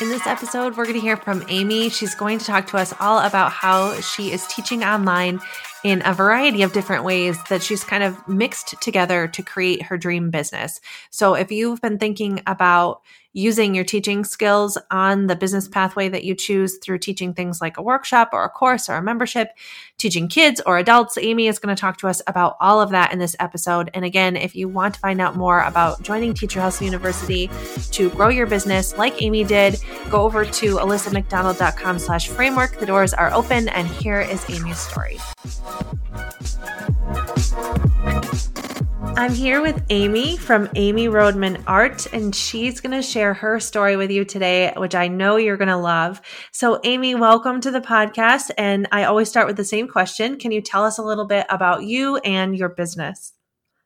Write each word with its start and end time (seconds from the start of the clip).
In 0.00 0.08
this 0.08 0.26
episode, 0.26 0.76
we're 0.76 0.86
going 0.86 0.96
to 0.96 1.00
hear 1.00 1.16
from 1.16 1.44
Amy. 1.48 1.88
She's 1.88 2.16
going 2.16 2.40
to 2.40 2.44
talk 2.44 2.66
to 2.68 2.76
us 2.78 2.92
all 2.98 3.20
about 3.20 3.52
how 3.52 4.00
she 4.00 4.32
is 4.32 4.44
teaching 4.48 4.82
online 4.82 5.40
in 5.84 6.02
a 6.04 6.14
variety 6.14 6.62
of 6.62 6.72
different 6.72 7.04
ways 7.04 7.36
that 7.50 7.62
she's 7.62 7.84
kind 7.84 8.02
of 8.02 8.26
mixed 8.26 8.74
together 8.80 9.28
to 9.28 9.42
create 9.42 9.82
her 9.82 9.98
dream 9.98 10.30
business. 10.30 10.80
So 11.10 11.34
if 11.34 11.52
you've 11.52 11.80
been 11.82 11.98
thinking 11.98 12.42
about 12.46 13.02
using 13.34 13.74
your 13.74 13.84
teaching 13.84 14.24
skills 14.24 14.78
on 14.90 15.26
the 15.26 15.36
business 15.36 15.68
pathway 15.68 16.08
that 16.08 16.24
you 16.24 16.34
choose 16.34 16.78
through 16.78 16.98
teaching 16.98 17.34
things 17.34 17.60
like 17.60 17.76
a 17.76 17.82
workshop 17.82 18.30
or 18.32 18.44
a 18.44 18.48
course 18.48 18.88
or 18.88 18.94
a 18.94 19.02
membership, 19.02 19.48
teaching 19.98 20.28
kids 20.28 20.60
or 20.64 20.78
adults. 20.78 21.18
Amy 21.18 21.48
is 21.48 21.58
going 21.58 21.74
to 21.74 21.80
talk 21.80 21.98
to 21.98 22.06
us 22.06 22.22
about 22.28 22.56
all 22.60 22.80
of 22.80 22.90
that 22.90 23.12
in 23.12 23.18
this 23.18 23.34
episode. 23.40 23.90
And 23.92 24.04
again, 24.04 24.36
if 24.36 24.54
you 24.54 24.68
want 24.68 24.94
to 24.94 25.00
find 25.00 25.20
out 25.20 25.36
more 25.36 25.60
about 25.62 26.00
joining 26.02 26.32
Teacher 26.32 26.60
Hustle 26.60 26.86
University 26.86 27.50
to 27.90 28.08
grow 28.10 28.28
your 28.28 28.46
business 28.46 28.96
like 28.96 29.20
Amy 29.20 29.42
did, 29.42 29.78
go 30.10 30.22
over 30.22 30.44
to 30.44 30.76
alissamcdonald.com 30.76 31.98
slash 31.98 32.28
framework. 32.28 32.78
The 32.78 32.86
doors 32.86 33.12
are 33.12 33.32
open 33.32 33.68
and 33.68 33.88
here 33.88 34.20
is 34.20 34.48
Amy's 34.48 34.78
story. 34.78 35.18
I'm 39.16 39.32
here 39.32 39.62
with 39.62 39.82
Amy 39.90 40.36
from 40.36 40.68
Amy 40.74 41.08
Roadman 41.08 41.62
Art, 41.66 42.12
and 42.12 42.34
she's 42.34 42.80
going 42.80 42.92
to 42.92 43.00
share 43.00 43.32
her 43.32 43.60
story 43.60 43.96
with 43.96 44.10
you 44.10 44.24
today, 44.24 44.72
which 44.76 44.94
I 44.94 45.08
know 45.08 45.36
you're 45.36 45.56
going 45.56 45.68
to 45.68 45.76
love. 45.76 46.20
So, 46.52 46.80
Amy, 46.84 47.14
welcome 47.14 47.60
to 47.60 47.70
the 47.70 47.80
podcast. 47.80 48.50
And 48.58 48.88
I 48.92 49.04
always 49.04 49.28
start 49.28 49.46
with 49.46 49.56
the 49.56 49.64
same 49.64 49.86
question 49.88 50.36
Can 50.38 50.50
you 50.50 50.60
tell 50.60 50.84
us 50.84 50.98
a 50.98 51.02
little 51.02 51.26
bit 51.26 51.46
about 51.48 51.84
you 51.84 52.16
and 52.18 52.54
your 52.54 52.70
business? 52.70 53.32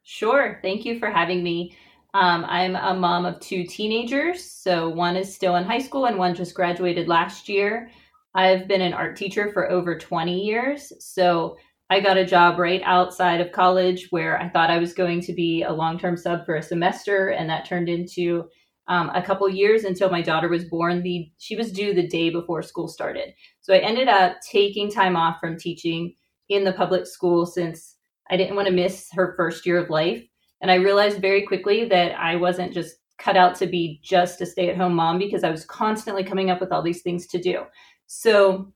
Sure. 0.03 0.59
Thank 0.63 0.85
you 0.85 0.99
for 0.99 1.11
having 1.11 1.43
me. 1.43 1.77
Um, 2.15 2.47
I'm 2.49 2.75
a 2.75 2.99
mom 2.99 3.27
of 3.27 3.39
two 3.39 3.65
teenagers. 3.65 4.43
So, 4.43 4.89
one 4.89 5.15
is 5.15 5.33
still 5.33 5.57
in 5.57 5.65
high 5.65 5.79
school, 5.79 6.07
and 6.07 6.17
one 6.17 6.35
just 6.35 6.55
graduated 6.55 7.07
last 7.07 7.49
year. 7.49 7.91
I've 8.35 8.67
been 8.67 8.81
an 8.81 8.95
art 8.95 9.15
teacher 9.17 9.53
for 9.53 9.71
over 9.71 9.99
20 9.99 10.41
years. 10.45 10.93
So, 10.99 11.59
I 11.91 12.01
got 12.01 12.19
a 12.19 12.27
job 12.27 12.59
right 12.59 12.83
outside 12.85 13.41
of 13.41 13.53
college 13.53 14.09
where 14.11 14.39
I 14.39 14.49
thought 14.49 14.71
I 14.71 14.79
was 14.79 14.93
going 14.93 15.23
to 15.23 15.33
be 15.33 15.63
a 15.63 15.73
long 15.73 15.99
term 15.99 16.17
sub 16.17 16.45
for 16.45 16.57
a 16.57 16.63
semester, 16.63 17.29
and 17.31 17.49
that 17.49 17.65
turned 17.65 17.89
into 17.89 18.45
um, 18.89 19.11
a 19.15 19.23
couple 19.23 19.49
years 19.49 19.85
until 19.85 20.11
my 20.11 20.21
daughter 20.21 20.49
was 20.49 20.65
born. 20.65 21.03
The 21.03 21.31
she 21.39 21.57
was 21.57 21.73
due 21.73 21.95
the 21.95 22.07
day 22.07 22.31
before 22.31 22.63
school 22.63 22.89
started, 22.89 23.33
so 23.61 23.73
I 23.73 23.79
ended 23.79 24.09
up 24.09 24.37
taking 24.51 24.91
time 24.91 25.17
off 25.17 25.39
from 25.41 25.59
teaching 25.59 26.15
in 26.49 26.65
the 26.65 26.73
public 26.73 27.07
school 27.07 27.47
since 27.47 27.97
I 28.31 28.37
didn't 28.37 28.57
want 28.57 28.69
to 28.69 28.75
miss 28.75 29.09
her 29.15 29.35
first 29.37 29.65
year 29.67 29.79
of 29.79 29.91
life. 29.91 30.23
And 30.61 30.71
I 30.71 30.75
realized 30.75 31.21
very 31.21 31.47
quickly 31.47 31.87
that 31.87 32.13
I 32.19 32.37
wasn't 32.37 32.75
just 32.75 32.97
cut 33.19 33.37
out 33.37 33.55
to 33.57 33.67
be 33.67 34.01
just 34.03 34.41
a 34.41 34.47
stay 34.47 34.69
at 34.69 34.77
home 34.77 34.95
mom 34.95 35.19
because 35.19 35.45
I 35.45 35.51
was 35.51 35.65
constantly 35.65 36.25
coming 36.25 36.51
up 36.51 36.61
with 36.61 36.73
all 36.73 36.83
these 36.83 37.03
things 37.03 37.27
to 37.29 37.41
do. 37.41 37.63
So 38.07 38.73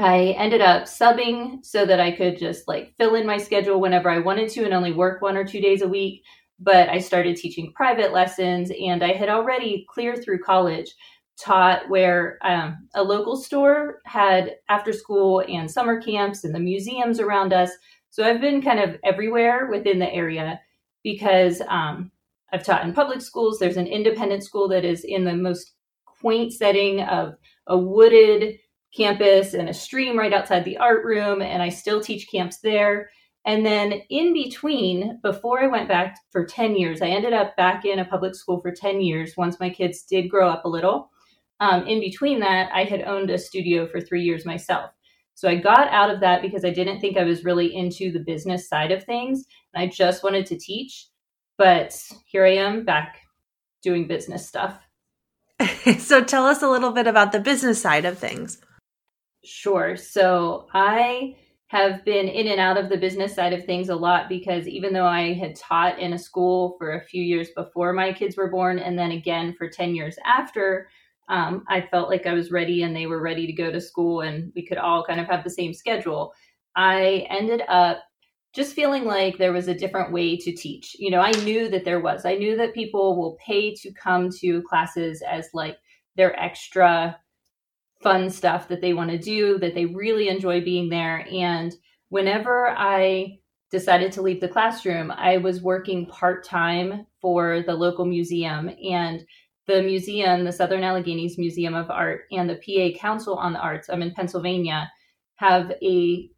I 0.00 0.34
ended 0.38 0.60
up 0.60 0.84
subbing 0.84 1.64
so 1.64 1.84
that 1.84 2.00
I 2.00 2.10
could 2.10 2.38
just 2.38 2.66
like 2.66 2.94
fill 2.96 3.16
in 3.16 3.26
my 3.26 3.36
schedule 3.36 3.80
whenever 3.80 4.08
I 4.08 4.18
wanted 4.18 4.48
to 4.50 4.64
and 4.64 4.72
only 4.72 4.92
work 4.92 5.20
one 5.20 5.36
or 5.36 5.44
two 5.44 5.60
days 5.60 5.82
a 5.82 5.88
week. 5.88 6.22
But 6.58 6.88
I 6.88 6.98
started 6.98 7.36
teaching 7.36 7.72
private 7.74 8.12
lessons 8.12 8.70
and 8.80 9.02
I 9.02 9.12
had 9.12 9.28
already 9.28 9.86
clear 9.90 10.16
through 10.16 10.40
college 10.40 10.94
taught 11.38 11.88
where 11.88 12.38
um, 12.42 12.88
a 12.94 13.02
local 13.02 13.36
store 13.36 14.00
had 14.04 14.56
after 14.68 14.92
school 14.92 15.42
and 15.48 15.70
summer 15.70 16.00
camps 16.00 16.44
and 16.44 16.54
the 16.54 16.60
museums 16.60 17.18
around 17.18 17.52
us. 17.52 17.70
So 18.10 18.24
I've 18.24 18.40
been 18.40 18.60
kind 18.60 18.80
of 18.80 18.96
everywhere 19.04 19.68
within 19.70 19.98
the 19.98 20.12
area 20.12 20.60
because 21.02 21.62
um, 21.68 22.10
I've 22.52 22.64
taught 22.64 22.84
in 22.84 22.92
public 22.92 23.22
schools. 23.22 23.58
There's 23.58 23.76
an 23.76 23.86
independent 23.86 24.44
school 24.44 24.68
that 24.68 24.84
is 24.84 25.04
in 25.04 25.24
the 25.24 25.34
most 25.34 25.72
quaint 26.04 26.52
setting 26.52 27.02
of 27.02 27.34
a 27.66 27.78
wooded 27.78 28.58
campus 28.94 29.54
and 29.54 29.68
a 29.68 29.74
stream 29.74 30.18
right 30.18 30.32
outside 30.32 30.64
the 30.64 30.78
art 30.78 31.04
room, 31.04 31.42
and 31.42 31.62
I 31.62 31.68
still 31.68 32.00
teach 32.00 32.30
camps 32.30 32.58
there. 32.58 33.10
And 33.46 33.64
then 33.64 34.02
in 34.10 34.32
between, 34.34 35.18
before 35.22 35.62
I 35.62 35.66
went 35.66 35.88
back 35.88 36.18
for 36.30 36.44
10 36.44 36.76
years, 36.76 37.00
I 37.00 37.08
ended 37.08 37.32
up 37.32 37.56
back 37.56 37.84
in 37.84 37.98
a 37.98 38.04
public 38.04 38.34
school 38.34 38.60
for 38.60 38.70
10 38.70 39.00
years 39.00 39.36
once 39.36 39.58
my 39.58 39.70
kids 39.70 40.02
did 40.02 40.28
grow 40.28 40.48
up 40.48 40.64
a 40.64 40.68
little. 40.68 41.10
Um, 41.60 41.86
in 41.86 42.00
between 42.00 42.40
that, 42.40 42.70
I 42.72 42.84
had 42.84 43.02
owned 43.02 43.30
a 43.30 43.38
studio 43.38 43.86
for 43.86 44.00
three 44.00 44.22
years 44.22 44.44
myself. 44.44 44.90
So 45.34 45.48
I 45.48 45.54
got 45.54 45.88
out 45.88 46.10
of 46.10 46.20
that 46.20 46.42
because 46.42 46.66
I 46.66 46.70
didn't 46.70 47.00
think 47.00 47.16
I 47.16 47.24
was 47.24 47.44
really 47.44 47.74
into 47.74 48.12
the 48.12 48.20
business 48.20 48.68
side 48.68 48.92
of 48.92 49.04
things. 49.04 49.46
And 49.72 49.82
I 49.82 49.86
just 49.86 50.22
wanted 50.22 50.44
to 50.46 50.58
teach. 50.58 51.06
But 51.56 51.98
here 52.26 52.44
I 52.44 52.56
am 52.56 52.84
back 52.84 53.18
doing 53.82 54.06
business 54.06 54.46
stuff. 54.46 54.78
so 55.98 56.22
tell 56.22 56.46
us 56.46 56.62
a 56.62 56.68
little 56.68 56.92
bit 56.92 57.06
about 57.06 57.32
the 57.32 57.40
business 57.40 57.80
side 57.80 58.04
of 58.04 58.18
things. 58.18 58.58
Sure. 59.44 59.96
So 59.96 60.66
I 60.74 61.36
have 61.68 62.04
been 62.04 62.28
in 62.28 62.48
and 62.48 62.60
out 62.60 62.76
of 62.76 62.88
the 62.88 62.96
business 62.96 63.34
side 63.34 63.52
of 63.52 63.64
things 63.64 63.88
a 63.88 63.94
lot 63.94 64.28
because 64.28 64.66
even 64.66 64.92
though 64.92 65.06
I 65.06 65.32
had 65.34 65.54
taught 65.56 65.98
in 65.98 66.12
a 66.12 66.18
school 66.18 66.74
for 66.78 66.92
a 66.94 67.04
few 67.04 67.22
years 67.22 67.48
before 67.56 67.92
my 67.92 68.12
kids 68.12 68.36
were 68.36 68.50
born 68.50 68.78
and 68.78 68.98
then 68.98 69.12
again 69.12 69.54
for 69.56 69.68
10 69.68 69.94
years 69.94 70.16
after, 70.26 70.88
um, 71.28 71.64
I 71.68 71.80
felt 71.80 72.10
like 72.10 72.26
I 72.26 72.34
was 72.34 72.50
ready 72.50 72.82
and 72.82 72.94
they 72.94 73.06
were 73.06 73.22
ready 73.22 73.46
to 73.46 73.52
go 73.52 73.70
to 73.70 73.80
school 73.80 74.22
and 74.22 74.52
we 74.56 74.66
could 74.66 74.78
all 74.78 75.04
kind 75.04 75.20
of 75.20 75.26
have 75.28 75.44
the 75.44 75.50
same 75.50 75.72
schedule. 75.72 76.32
I 76.74 77.26
ended 77.30 77.62
up 77.68 78.02
just 78.52 78.74
feeling 78.74 79.04
like 79.04 79.38
there 79.38 79.52
was 79.52 79.68
a 79.68 79.74
different 79.74 80.12
way 80.12 80.36
to 80.36 80.52
teach. 80.52 80.96
You 80.98 81.10
know, 81.12 81.20
I 81.20 81.30
knew 81.30 81.68
that 81.68 81.84
there 81.84 82.00
was. 82.00 82.24
I 82.26 82.34
knew 82.34 82.56
that 82.56 82.74
people 82.74 83.16
will 83.16 83.38
pay 83.44 83.74
to 83.76 83.92
come 83.92 84.28
to 84.40 84.60
classes 84.62 85.22
as 85.22 85.48
like 85.54 85.76
their 86.16 86.38
extra 86.38 87.16
fun 88.02 88.30
stuff 88.30 88.68
that 88.68 88.80
they 88.80 88.94
want 88.94 89.10
to 89.10 89.18
do, 89.18 89.58
that 89.58 89.74
they 89.74 89.86
really 89.86 90.28
enjoy 90.28 90.60
being 90.60 90.88
there. 90.88 91.26
And 91.30 91.74
whenever 92.08 92.70
I 92.70 93.38
decided 93.70 94.12
to 94.12 94.22
leave 94.22 94.40
the 94.40 94.48
classroom, 94.48 95.10
I 95.10 95.36
was 95.36 95.62
working 95.62 96.06
part 96.06 96.44
time 96.44 97.06
for 97.20 97.62
the 97.62 97.74
local 97.74 98.04
museum. 98.04 98.70
And 98.82 99.24
the 99.66 99.82
museum, 99.82 100.44
the 100.44 100.52
Southern 100.52 100.82
Alleghenies 100.82 101.38
Museum 101.38 101.74
of 101.74 101.90
Art, 101.90 102.22
and 102.32 102.50
the 102.50 102.56
PA 102.56 102.98
Council 102.98 103.34
on 103.34 103.52
the 103.52 103.60
Arts, 103.60 103.88
I'm 103.88 104.02
in 104.02 104.12
Pennsylvania, 104.12 104.90
have 105.36 105.72
a 105.82 106.30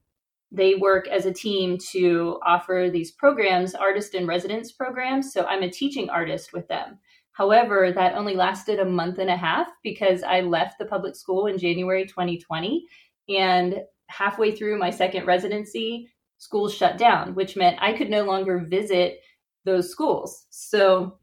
they 0.55 0.75
work 0.75 1.09
as 1.09 1.25
a 1.25 1.33
team 1.33 1.79
to 1.93 2.39
offer 2.45 2.91
these 2.93 3.11
programs, 3.11 3.75
artist 3.75 4.15
in 4.15 4.27
residence 4.27 4.71
programs. 4.71 5.33
So 5.33 5.47
I'm 5.47 5.63
a 5.63 5.71
teaching 5.71 6.11
artist 6.11 6.53
with 6.53 6.69
them. 6.69 6.99
However, 7.33 7.93
that 7.93 8.15
only 8.15 8.37
lasted 8.37 8.79
a 8.79 8.85
month 8.85 9.19
and 9.19 9.31
a 9.31 9.37
half 9.37 9.69
because 9.83 10.23
I 10.23 10.41
left 10.41 10.79
the 10.79 10.85
public 10.85 11.17
school 11.17 11.47
in 11.47 11.59
January 11.59 12.07
2020. 12.07 12.85
And 13.29 13.77
halfway 14.09 14.55
through 14.55 14.79
my 14.79 14.91
second 14.91 15.27
residency, 15.27 16.09
schools 16.39 16.75
shut 16.75 16.99
down, 16.99 17.35
which 17.35 17.57
meant 17.57 17.79
I 17.81 17.95
could 17.95 18.11
no 18.11 18.25
longer 18.25 18.67
visit 18.69 19.21
those 19.65 19.91
schools. 19.91 20.47
So 20.51 21.19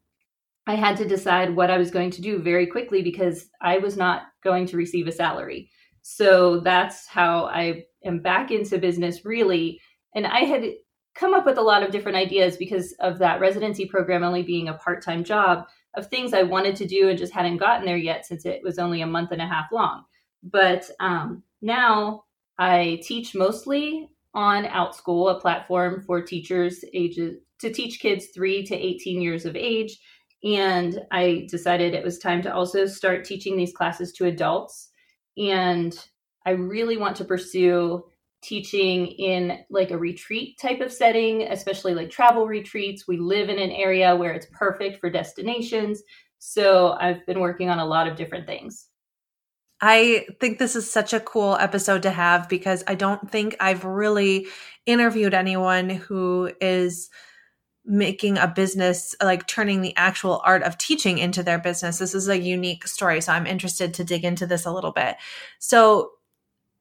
I 0.66 0.74
had 0.74 0.96
to 0.96 1.08
decide 1.08 1.54
what 1.54 1.70
I 1.70 1.78
was 1.78 1.90
going 1.90 2.10
to 2.12 2.22
do 2.22 2.40
very 2.40 2.66
quickly 2.66 3.02
because 3.02 3.48
I 3.60 3.78
was 3.78 3.96
not 3.96 4.22
going 4.42 4.66
to 4.66 4.76
receive 4.76 5.06
a 5.06 5.12
salary. 5.12 5.70
So 6.02 6.60
that's 6.60 7.06
how 7.06 7.46
I 7.46 7.84
am 8.04 8.20
back 8.20 8.50
into 8.50 8.78
business 8.78 9.24
really. 9.24 9.80
And 10.14 10.26
I 10.26 10.40
had 10.40 10.64
come 11.14 11.34
up 11.34 11.44
with 11.44 11.58
a 11.58 11.62
lot 11.62 11.82
of 11.82 11.90
different 11.90 12.16
ideas 12.16 12.56
because 12.56 12.94
of 13.00 13.18
that 13.18 13.40
residency 13.40 13.86
program 13.86 14.22
only 14.22 14.42
being 14.42 14.68
a 14.68 14.74
part 14.74 15.04
time 15.04 15.22
job 15.22 15.66
of 15.94 16.06
things 16.06 16.32
I 16.32 16.42
wanted 16.42 16.76
to 16.76 16.86
do 16.86 17.08
and 17.08 17.18
just 17.18 17.32
hadn't 17.32 17.58
gotten 17.58 17.84
there 17.84 17.96
yet 17.96 18.26
since 18.26 18.46
it 18.46 18.62
was 18.62 18.78
only 18.78 19.02
a 19.02 19.06
month 19.06 19.32
and 19.32 19.42
a 19.42 19.46
half 19.46 19.66
long. 19.72 20.04
But 20.42 20.88
um, 21.00 21.42
now 21.60 22.24
I 22.58 23.00
teach 23.02 23.34
mostly 23.34 24.08
on 24.34 24.64
OutSchool, 24.64 25.36
a 25.36 25.40
platform 25.40 26.02
for 26.06 26.22
teachers 26.22 26.84
ages 26.94 27.38
to 27.58 27.72
teach 27.72 28.00
kids 28.00 28.28
three 28.34 28.64
to 28.64 28.74
18 28.74 29.20
years 29.20 29.44
of 29.44 29.56
age. 29.56 29.98
And 30.42 31.00
I 31.10 31.46
decided 31.50 31.92
it 31.92 32.04
was 32.04 32.18
time 32.18 32.40
to 32.42 32.54
also 32.54 32.86
start 32.86 33.24
teaching 33.24 33.56
these 33.56 33.74
classes 33.74 34.12
to 34.12 34.26
adults. 34.26 34.90
And 35.36 35.98
I 36.46 36.50
really 36.50 36.96
want 36.96 37.16
to 37.16 37.24
pursue 37.24 38.04
teaching 38.42 39.06
in 39.06 39.58
like 39.68 39.90
a 39.90 39.98
retreat 39.98 40.58
type 40.58 40.80
of 40.80 40.92
setting, 40.92 41.42
especially 41.42 41.94
like 41.94 42.10
travel 42.10 42.46
retreats. 42.46 43.06
We 43.06 43.18
live 43.18 43.48
in 43.48 43.58
an 43.58 43.70
area 43.70 44.16
where 44.16 44.32
it's 44.32 44.46
perfect 44.52 45.00
for 45.00 45.10
destinations. 45.10 46.02
So 46.38 46.96
I've 46.98 47.24
been 47.26 47.40
working 47.40 47.68
on 47.68 47.78
a 47.78 47.86
lot 47.86 48.06
of 48.06 48.16
different 48.16 48.46
things. 48.46 48.86
I 49.82 50.26
think 50.40 50.58
this 50.58 50.76
is 50.76 50.90
such 50.90 51.12
a 51.12 51.20
cool 51.20 51.56
episode 51.56 52.02
to 52.02 52.10
have 52.10 52.48
because 52.48 52.84
I 52.86 52.94
don't 52.94 53.30
think 53.30 53.56
I've 53.60 53.84
really 53.84 54.46
interviewed 54.84 55.32
anyone 55.32 55.88
who 55.88 56.50
is 56.60 57.08
making 57.86 58.36
a 58.36 58.46
business 58.46 59.14
like 59.22 59.46
turning 59.46 59.80
the 59.80 59.96
actual 59.96 60.42
art 60.44 60.62
of 60.62 60.76
teaching 60.76 61.16
into 61.18 61.42
their 61.42 61.58
business. 61.58 61.98
This 61.98 62.14
is 62.14 62.28
a 62.28 62.38
unique 62.38 62.86
story. 62.86 63.22
So 63.22 63.32
I'm 63.32 63.46
interested 63.46 63.94
to 63.94 64.04
dig 64.04 64.24
into 64.24 64.46
this 64.46 64.66
a 64.66 64.72
little 64.72 64.92
bit. 64.92 65.16
So 65.58 66.10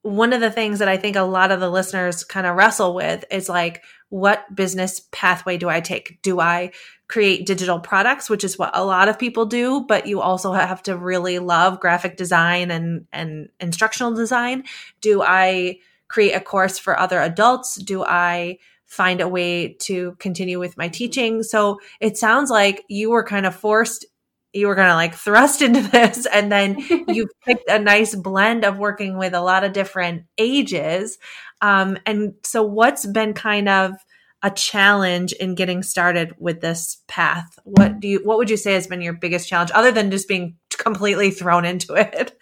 one 0.01 0.31
of 0.31 0.40
the 0.40 0.51
things 0.51 0.80
that 0.80 0.88
I 0.88 0.98
think 0.98 1.16
a 1.16 1.22
lot 1.22 1.51
of 1.51 1.60
the 1.60 1.69
listeners 1.69 2.24
kind 2.24 2.48
of 2.48 2.56
wrestle 2.56 2.94
with 2.94 3.25
is 3.30 3.50
like 3.50 3.84
what 4.10 4.44
business 4.56 5.01
pathway 5.12 5.57
do 5.57 5.69
I 5.69 5.81
take? 5.81 6.22
Do 6.22 6.40
I 6.40 6.72
create 7.07 7.46
digital 7.46 7.80
products, 7.80 8.30
which 8.30 8.44
is 8.44 8.57
what 8.57 8.75
a 8.75 8.84
lot 8.84 9.10
of 9.10 9.19
people 9.19 9.46
do, 9.46 9.86
but 9.88 10.07
you 10.07 10.22
also 10.22 10.54
have 10.54 10.81
to 10.84 10.96
really 10.96 11.40
love 11.40 11.80
graphic 11.80 12.18
design 12.18 12.72
and, 12.72 13.06
and 13.12 13.50
instructional 13.60 14.13
design? 14.13 14.63
Do 15.01 15.22
I 15.22 15.80
create 16.07 16.34
a 16.34 16.42
course 16.42 16.80
for 16.80 16.98
other 16.98 17.19
adults? 17.19 17.75
Do 17.75 18.04
I 18.04 18.60
find 18.86 19.22
a 19.22 19.28
way 19.28 19.74
to 19.74 20.16
continue 20.19 20.60
with 20.60 20.78
my 20.78 20.88
teaching? 20.88 21.44
So 21.44 21.80
it 22.00 22.18
sounds 22.18 22.50
like 22.50 22.84
you 22.88 23.12
were 23.12 23.24
kind 23.24 23.45
of 23.45 23.56
forced 23.56 24.06
you 24.54 24.68
were 24.68 24.75
going 24.75 24.90
to 24.90 24.96
like 24.96 25.16
thrust 25.16 25.62
into 25.62 25.81
this 25.92 26.25
and 26.25 26.51
then 26.51 26.78
you 27.07 27.28
picked 27.46 27.69
a 27.69 27.80
nice 27.80 28.16
blend 28.16 28.66
of 28.66 28.78
working 28.78 29.18
with 29.18 29.34
a 29.34 29.42
lot 29.42 29.63
of 29.63 29.74
different 29.74 30.24
ages. 30.38 31.18
Um, 31.62 31.98
and 32.06 32.34
so 32.44 32.63
what's 32.63 33.06
been 33.06 33.34
kind 33.34 33.68
of 33.69 33.92
a 34.42 34.50
challenge 34.52 35.34
in 35.34 35.54
getting 35.56 35.84
started 35.84 36.34
with 36.40 36.62
this 36.62 37.02
path 37.08 37.58
what 37.64 38.00
do 38.00 38.08
you 38.08 38.20
what 38.24 38.38
would 38.38 38.50
you 38.50 38.58
say 38.58 38.74
has 38.74 38.88
been 38.88 39.02
your 39.02 39.14
biggest 39.14 39.50
challenge 39.50 39.72
other 39.74 39.92
than 39.92 40.12
just 40.12 40.28
being 40.28 40.56
completely 40.78 41.30
thrown 41.30 41.66
into 41.66 41.94
it 41.94 42.38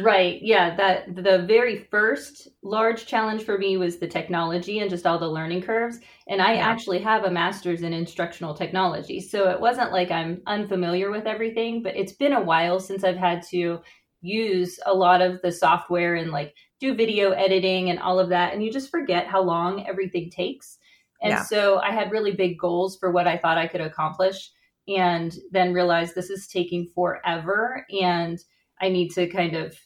right 0.00 0.40
yeah 0.42 0.74
that 0.74 1.14
the 1.14 1.44
very 1.46 1.86
first 1.90 2.48
large 2.62 3.04
challenge 3.04 3.42
for 3.42 3.58
me 3.58 3.76
was 3.76 3.98
the 3.98 4.06
technology 4.06 4.78
and 4.78 4.88
just 4.88 5.06
all 5.06 5.18
the 5.18 5.28
learning 5.28 5.60
curves 5.60 5.98
and 6.26 6.40
i 6.40 6.54
yeah. 6.54 6.60
actually 6.60 6.98
have 6.98 7.24
a 7.24 7.30
master's 7.30 7.82
in 7.82 7.92
instructional 7.92 8.54
technology 8.54 9.20
so 9.20 9.50
it 9.50 9.60
wasn't 9.60 9.92
like 9.92 10.10
i'm 10.10 10.40
unfamiliar 10.46 11.10
with 11.10 11.26
everything 11.26 11.82
but 11.82 11.94
it's 11.96 12.12
been 12.12 12.32
a 12.32 12.42
while 12.42 12.80
since 12.80 13.04
i've 13.04 13.16
had 13.16 13.42
to 13.42 13.78
use 14.22 14.78
a 14.86 14.94
lot 14.94 15.20
of 15.20 15.42
the 15.42 15.52
software 15.52 16.14
and 16.14 16.30
like 16.30 16.54
do 16.80 16.94
video 16.94 17.32
editing 17.32 17.90
and 17.90 17.98
all 17.98 18.18
of 18.18 18.30
that 18.30 18.54
and 18.54 18.64
you 18.64 18.72
just 18.72 18.90
forget 18.90 19.26
how 19.26 19.42
long 19.42 19.86
everything 19.86 20.30
takes 20.30 20.78
and 21.22 21.30
yeah. 21.30 21.42
so 21.44 21.78
I 21.78 21.92
had 21.92 22.10
really 22.10 22.32
big 22.32 22.58
goals 22.58 22.98
for 22.98 23.10
what 23.10 23.28
I 23.28 23.38
thought 23.38 23.58
I 23.58 23.68
could 23.68 23.80
accomplish 23.80 24.50
and 24.88 25.32
then 25.52 25.72
realized 25.72 26.14
this 26.14 26.30
is 26.30 26.48
taking 26.48 26.90
forever 26.94 27.86
and 27.90 28.38
I 28.80 28.88
need 28.88 29.10
to 29.10 29.28
kind 29.28 29.54
of 29.54 29.78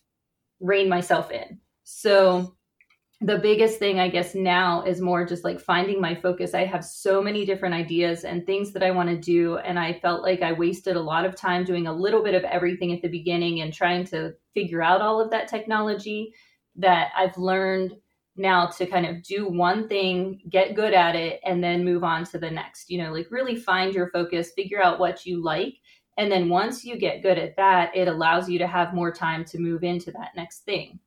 rein 0.61 0.89
myself 0.89 1.31
in. 1.31 1.61
So 1.85 2.57
the 3.21 3.39
biggest 3.39 3.79
thing 3.79 3.99
I 3.99 4.09
guess 4.09 4.35
now 4.35 4.83
is 4.83 5.01
more 5.01 5.27
just 5.27 5.45
like 5.45 5.61
finding 5.61 6.01
my 6.01 6.15
focus. 6.15 6.55
I 6.55 6.65
have 6.65 6.85
so 6.85 7.23
many 7.23 7.45
different 7.45 7.75
ideas 7.75 8.25
and 8.25 8.45
things 8.45 8.73
that 8.73 8.83
I 8.83 8.91
want 8.91 9.11
to 9.11 9.17
do 9.17 9.59
and 9.59 9.79
I 9.79 9.99
felt 10.01 10.23
like 10.23 10.43
I 10.43 10.53
wasted 10.53 10.97
a 10.97 11.03
lot 11.03 11.27
of 11.27 11.37
time 11.37 11.65
doing 11.65 11.87
a 11.87 11.93
little 11.93 12.23
bit 12.23 12.35
of 12.35 12.45
everything 12.45 12.93
at 12.95 13.03
the 13.03 13.09
beginning 13.09 13.61
and 13.61 13.73
trying 13.73 14.05
to 14.07 14.33
figure 14.55 14.83
out 14.83 15.03
all 15.03 15.21
of 15.21 15.31
that 15.31 15.49
technology 15.49 16.33
that 16.77 17.11
I've 17.17 17.37
learned 17.37 17.95
now 18.37 18.67
to 18.67 18.87
kind 18.87 19.07
of 19.07 19.23
do 19.23 19.49
one 19.49 19.89
thing, 19.89 20.41
get 20.49 20.75
good 20.75 20.95
at 20.95 21.17
it, 21.17 21.41
and 21.45 21.63
then 21.63 21.85
move 21.85 22.05
on 22.05 22.25
to 22.27 22.39
the 22.39 22.51
next. 22.51 22.91
You 22.91 23.03
know, 23.03 23.13
like 23.13 23.31
really 23.31 23.57
find 23.57 23.95
your 23.95 24.11
focus, 24.11 24.53
figure 24.55 24.83
out 24.83 24.99
what 24.99 25.27
you 25.27 25.43
like. 25.43 25.75
And 26.19 26.33
then 26.33 26.49
once 26.49 26.85
you 26.85 26.99
get 26.99 27.23
good 27.23 27.39
at 27.39 27.57
that, 27.57 27.95
it 27.95 28.09
allows 28.09 28.49
you 28.49 28.59
to 28.61 28.67
have 28.67 28.95
more 28.95 29.13
time 29.13 29.45
to 29.47 29.59
move 29.59 29.85
into 29.85 30.11
that 30.13 30.31
next 30.35 30.61
thing. 30.65 30.99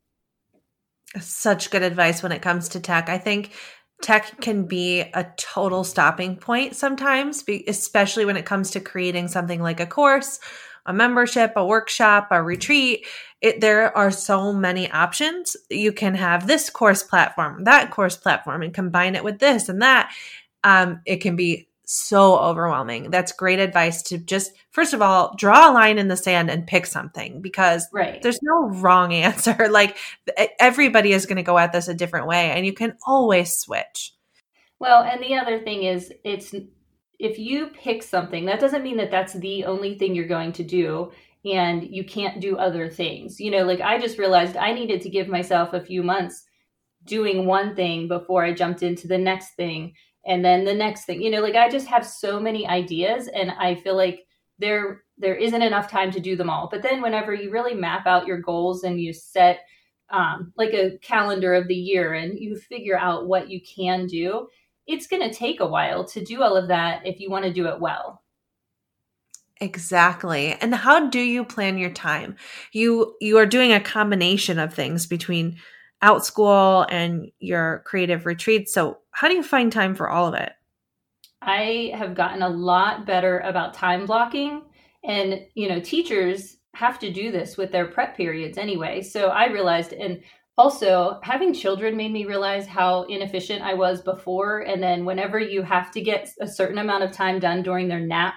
Such 1.19 1.71
good 1.71 1.81
advice 1.81 2.21
when 2.21 2.31
it 2.31 2.43
comes 2.43 2.69
to 2.69 2.79
tech. 2.79 3.09
I 3.09 3.17
think 3.17 3.53
tech 4.01 4.39
can 4.39 4.65
be 4.65 5.01
a 5.01 5.27
total 5.37 5.83
stopping 5.83 6.35
point 6.35 6.75
sometimes, 6.75 7.43
especially 7.67 8.25
when 8.25 8.37
it 8.37 8.45
comes 8.45 8.71
to 8.71 8.79
creating 8.79 9.27
something 9.27 9.61
like 9.61 9.79
a 9.79 9.87
course 9.87 10.39
a 10.89 10.93
membership, 10.93 11.53
a 11.55 11.65
workshop, 11.65 12.29
a 12.31 12.41
retreat. 12.41 13.05
It, 13.41 13.61
there 13.61 13.95
are 13.95 14.09
so 14.09 14.51
many 14.51 14.91
options. 14.91 15.55
You 15.69 15.93
can 15.93 16.15
have 16.15 16.47
this 16.47 16.71
course 16.71 17.03
platform, 17.03 17.65
that 17.65 17.91
course 17.91 18.17
platform, 18.17 18.63
and 18.63 18.73
combine 18.73 19.15
it 19.15 19.23
with 19.23 19.37
this 19.37 19.69
and 19.69 19.83
that. 19.83 20.11
Um, 20.63 21.01
it 21.05 21.17
can 21.17 21.35
be 21.35 21.67
so 21.85 22.39
overwhelming. 22.39 23.11
That's 23.11 23.31
great 23.31 23.59
advice 23.59 24.01
to 24.03 24.17
just, 24.17 24.51
first 24.71 24.95
of 24.95 25.01
all, 25.03 25.35
draw 25.37 25.71
a 25.71 25.73
line 25.73 25.99
in 25.99 26.07
the 26.07 26.17
sand 26.17 26.49
and 26.49 26.65
pick 26.65 26.87
something 26.87 27.39
because 27.39 27.87
right. 27.93 28.19
there's 28.23 28.41
no 28.41 28.69
wrong 28.81 29.13
answer. 29.13 29.67
like 29.71 29.95
everybody 30.59 31.13
is 31.13 31.27
going 31.27 31.37
to 31.37 31.43
go 31.43 31.59
at 31.59 31.71
this 31.71 31.87
a 31.87 31.93
different 31.93 32.25
way 32.25 32.49
and 32.49 32.65
you 32.65 32.73
can 32.73 32.97
always 33.05 33.55
switch. 33.55 34.15
Well, 34.79 35.03
and 35.03 35.21
the 35.21 35.35
other 35.35 35.59
thing 35.59 35.83
is, 35.83 36.11
it's 36.23 36.55
if 37.19 37.37
you 37.37 37.67
pick 37.67 38.01
something, 38.01 38.45
that 38.45 38.61
doesn't 38.61 38.83
mean 38.83 38.97
that 38.97 39.11
that's 39.11 39.33
the 39.33 39.65
only 39.65 39.97
thing 39.97 40.15
you're 40.15 40.27
going 40.27 40.53
to 40.53 40.63
do 40.63 41.11
and 41.45 41.83
you 41.83 42.03
can't 42.03 42.41
do 42.41 42.57
other 42.57 42.89
things. 42.89 43.39
You 43.39 43.51
know, 43.51 43.65
like 43.65 43.81
I 43.81 43.99
just 43.99 44.17
realized 44.17 44.57
I 44.57 44.73
needed 44.73 45.01
to 45.01 45.09
give 45.09 45.27
myself 45.27 45.73
a 45.73 45.81
few 45.81 46.01
months 46.01 46.45
doing 47.03 47.45
one 47.45 47.75
thing 47.75 48.07
before 48.07 48.43
I 48.43 48.53
jumped 48.53 48.83
into 48.83 49.07
the 49.07 49.17
next 49.17 49.55
thing 49.55 49.93
and 50.25 50.43
then 50.43 50.63
the 50.63 50.73
next 50.73 51.05
thing. 51.05 51.21
You 51.21 51.31
know, 51.31 51.41
like 51.41 51.55
I 51.55 51.69
just 51.69 51.87
have 51.87 52.05
so 52.05 52.39
many 52.39 52.67
ideas 52.67 53.27
and 53.27 53.51
I 53.51 53.75
feel 53.75 53.95
like 53.95 54.25
there 54.57 55.03
there 55.17 55.35
isn't 55.35 55.61
enough 55.61 55.89
time 55.89 56.11
to 56.11 56.19
do 56.19 56.37
them 56.37 56.49
all. 56.49 56.69
But 56.71 56.81
then 56.81 57.01
whenever 57.01 57.33
you 57.33 57.51
really 57.51 57.73
map 57.73 58.07
out 58.07 58.27
your 58.27 58.39
goals 58.39 58.83
and 58.83 58.99
you 58.99 59.11
set 59.13 59.59
um, 60.09 60.53
like 60.57 60.73
a 60.73 60.97
calendar 60.99 61.53
of 61.53 61.67
the 61.67 61.75
year 61.75 62.13
and 62.13 62.39
you 62.39 62.55
figure 62.55 62.97
out 62.97 63.27
what 63.27 63.49
you 63.49 63.61
can 63.61 64.07
do, 64.07 64.47
it's 64.89 65.07
going 65.07 65.21
to 65.21 65.33
take 65.33 65.59
a 65.59 65.67
while 65.67 66.03
to 66.03 66.23
do 66.23 66.41
all 66.41 66.57
of 66.57 66.67
that 66.67 67.05
if 67.05 67.19
you 67.19 67.29
want 67.29 67.45
to 67.45 67.53
do 67.53 67.67
it 67.67 67.79
well. 67.79 68.23
Exactly. 69.61 70.53
And 70.53 70.73
how 70.73 71.09
do 71.09 71.19
you 71.19 71.45
plan 71.45 71.77
your 71.77 71.91
time? 71.91 72.35
You 72.71 73.15
you 73.21 73.37
are 73.37 73.45
doing 73.45 73.71
a 73.71 73.79
combination 73.79 74.57
of 74.57 74.73
things 74.73 75.05
between 75.05 75.57
OutSchool 76.01 76.87
and 76.89 77.29
your 77.39 77.83
creative 77.85 78.25
retreats. 78.25 78.73
So, 78.73 78.99
how 79.11 79.27
do 79.27 79.35
you 79.35 79.43
find 79.43 79.71
time 79.71 79.95
for 79.95 80.09
all 80.09 80.27
of 80.27 80.33
it? 80.33 80.53
I 81.41 81.91
have 81.93 82.15
gotten 82.15 82.41
a 82.41 82.49
lot 82.49 83.05
better 83.05 83.39
about 83.39 83.73
time 83.73 84.05
blocking 84.05 84.63
and 85.03 85.41
you 85.53 85.69
know, 85.69 85.79
teachers 85.79 86.57
have 86.73 86.99
to 86.99 87.11
do 87.11 87.31
this 87.31 87.57
with 87.57 87.71
their 87.71 87.87
prep 87.87 88.15
periods 88.15 88.57
anyway. 88.57 89.01
So 89.01 89.27
I 89.27 89.47
realized 89.47 89.93
and 89.93 90.21
also 90.59 91.21
having 91.23 91.53
children 91.53 91.95
made 91.95 92.11
me 92.11 92.25
realize 92.25 92.67
how 92.67 93.03
inefficient 93.03 93.61
i 93.61 93.73
was 93.73 94.01
before 94.01 94.59
and 94.59 94.83
then 94.83 95.05
whenever 95.05 95.39
you 95.39 95.63
have 95.63 95.89
to 95.89 96.01
get 96.01 96.29
a 96.41 96.47
certain 96.47 96.79
amount 96.79 97.03
of 97.03 97.13
time 97.13 97.39
done 97.39 97.63
during 97.63 97.87
their 97.87 98.01
nap 98.01 98.33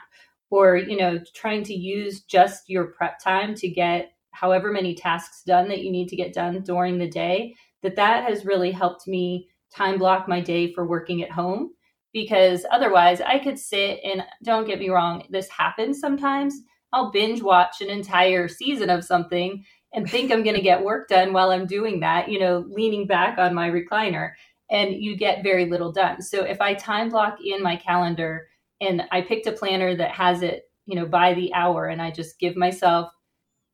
or 0.48 0.76
you 0.76 0.96
know 0.96 1.18
trying 1.34 1.64
to 1.64 1.74
use 1.74 2.20
just 2.22 2.70
your 2.70 2.92
prep 2.92 3.18
time 3.18 3.54
to 3.56 3.68
get 3.68 4.12
however 4.30 4.70
many 4.70 4.94
tasks 4.94 5.42
done 5.44 5.68
that 5.68 5.82
you 5.82 5.90
need 5.90 6.08
to 6.08 6.16
get 6.16 6.32
done 6.32 6.62
during 6.62 6.96
the 6.96 7.08
day 7.08 7.52
that 7.82 7.96
that 7.96 8.24
has 8.28 8.44
really 8.44 8.70
helped 8.70 9.08
me 9.08 9.48
time 9.74 9.98
block 9.98 10.28
my 10.28 10.40
day 10.40 10.72
for 10.72 10.86
working 10.86 11.22
at 11.22 11.30
home. 11.30 11.70
Because 12.12 12.66
otherwise 12.70 13.20
i 13.22 13.38
could 13.38 13.58
sit 13.58 13.98
and 14.04 14.22
don't 14.44 14.66
get 14.66 14.78
me 14.78 14.90
wrong 14.90 15.24
this 15.30 15.48
happens 15.48 15.98
sometimes. 15.98 16.54
I'll 16.92 17.10
binge 17.10 17.42
watch 17.42 17.80
an 17.80 17.88
entire 17.88 18.48
season 18.48 18.90
of 18.90 19.02
something 19.02 19.64
and 19.94 20.08
think 20.08 20.30
I'm 20.32 20.42
going 20.42 20.56
to 20.56 20.62
get 20.62 20.82
work 20.82 21.08
done 21.08 21.32
while 21.32 21.50
I'm 21.50 21.66
doing 21.66 22.00
that, 22.00 22.28
you 22.28 22.38
know, 22.38 22.64
leaning 22.68 23.06
back 23.06 23.38
on 23.38 23.54
my 23.54 23.70
recliner, 23.70 24.32
and 24.70 24.94
you 24.94 25.16
get 25.16 25.42
very 25.42 25.66
little 25.66 25.92
done. 25.92 26.22
So 26.22 26.44
if 26.44 26.60
I 26.60 26.74
time 26.74 27.10
block 27.10 27.38
in 27.44 27.62
my 27.62 27.76
calendar 27.76 28.48
and 28.80 29.02
I 29.12 29.20
picked 29.20 29.46
a 29.46 29.52
planner 29.52 29.94
that 29.96 30.12
has 30.12 30.42
it, 30.42 30.64
you 30.86 30.96
know, 30.96 31.06
by 31.06 31.34
the 31.34 31.52
hour, 31.54 31.86
and 31.86 32.00
I 32.00 32.10
just 32.10 32.38
give 32.38 32.56
myself 32.56 33.10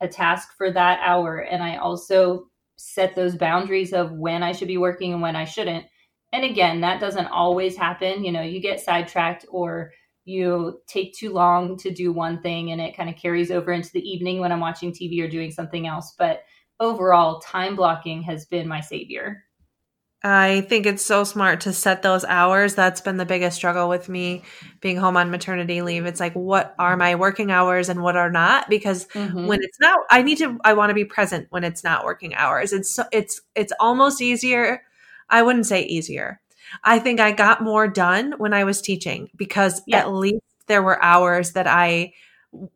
a 0.01 0.09
task 0.09 0.51
for 0.57 0.71
that 0.73 1.01
hour, 1.03 1.39
and 1.39 1.63
I 1.63 1.77
also 1.77 2.49
set 2.77 3.15
those 3.15 3.37
boundaries 3.37 3.93
of 3.93 4.13
when 4.13 4.43
I 4.43 4.53
should 4.53 4.69
be 4.69 4.77
working 4.77 5.13
and 5.13 5.23
when 5.23 5.37
I 5.37 5.45
shouldn't. 5.45 5.87
And 6.33 6.45
again, 6.45 6.81
that 6.83 7.01
doesn't 7.01 7.27
always 7.27 7.77
happen. 7.77 8.25
You 8.25 8.33
know, 8.33 8.43
you 8.43 8.61
get 8.61 8.81
sidetracked 8.81 9.47
or 9.51 9.93
you 10.29 10.81
take 10.87 11.15
too 11.15 11.33
long 11.33 11.77
to 11.79 11.91
do 11.91 12.13
one 12.13 12.43
thing 12.43 12.71
and 12.71 12.81
it 12.81 12.97
kind 12.97 13.09
of 13.09 13.17
carries 13.17 13.51
over 13.51 13.73
into 13.73 13.91
the 13.93 14.07
evening 14.07 14.41
when 14.41 14.53
I'm 14.53 14.61
watching 14.61 14.93
TV 14.93 15.23
or 15.23 15.29
doing 15.29 15.51
something 15.51 15.87
else. 15.87 16.15
But 16.19 16.43
overall, 16.79 17.41
time 17.41 17.77
blocking 17.77 18.23
has 18.23 18.45
been 18.45 18.69
my 18.69 18.81
savior. 18.81 19.45
I 20.23 20.63
think 20.63 20.85
it's 20.85 21.07
so 21.07 21.23
smart 21.23 21.61
to 21.63 21.73
set 21.73 22.03
those 22.03 22.25
hours. 22.25 22.75
That's 22.75 23.01
been 23.01 23.19
the 23.19 23.25
biggest 23.25 23.57
struggle 23.57 23.89
with 23.89 24.09
me 24.09 24.43
being 24.81 24.97
home 24.97 25.17
on 25.17 25.31
maternity 25.31 25.81
leave. 25.81 26.07
It's 26.07 26.19
like, 26.19 26.35
what 26.35 26.75
are 26.79 26.97
my 26.97 27.15
working 27.15 27.53
hours 27.53 27.89
and 27.89 28.03
what 28.03 28.17
are 28.17 28.31
not? 28.31 28.69
Because 28.69 29.07
mm-hmm. 29.07 29.47
when 29.47 29.61
it's 29.63 29.79
not, 29.81 29.97
I 30.11 30.23
need 30.23 30.39
to, 30.39 30.59
I 30.65 30.75
want 30.75 30.91
to 30.91 30.95
be 30.95 31.05
present 31.05 31.47
when 31.51 31.63
it's 31.63 31.85
not 31.85 32.05
working 32.05 32.35
hours. 32.35 32.73
It's, 32.73 32.91
so, 32.91 33.05
it's, 33.13 33.41
it's 33.55 33.73
almost 33.79 34.21
easier. 34.21 34.83
I 35.31 35.43
wouldn't 35.43 35.67
say 35.67 35.85
easier. 35.85 36.41
I 36.85 36.99
think 36.99 37.21
I 37.21 37.33
got 37.33 37.63
more 37.63 37.89
done 37.89 38.35
when 38.39 38.53
I 38.53 38.65
was 38.65 38.81
teaching 38.81 39.31
because 39.37 39.83
yeah. 39.87 39.99
at 39.99 40.13
least 40.13 40.43
there 40.67 40.83
were 40.83 41.03
hours 41.03 41.53
that 41.53 41.67
I 41.67 42.13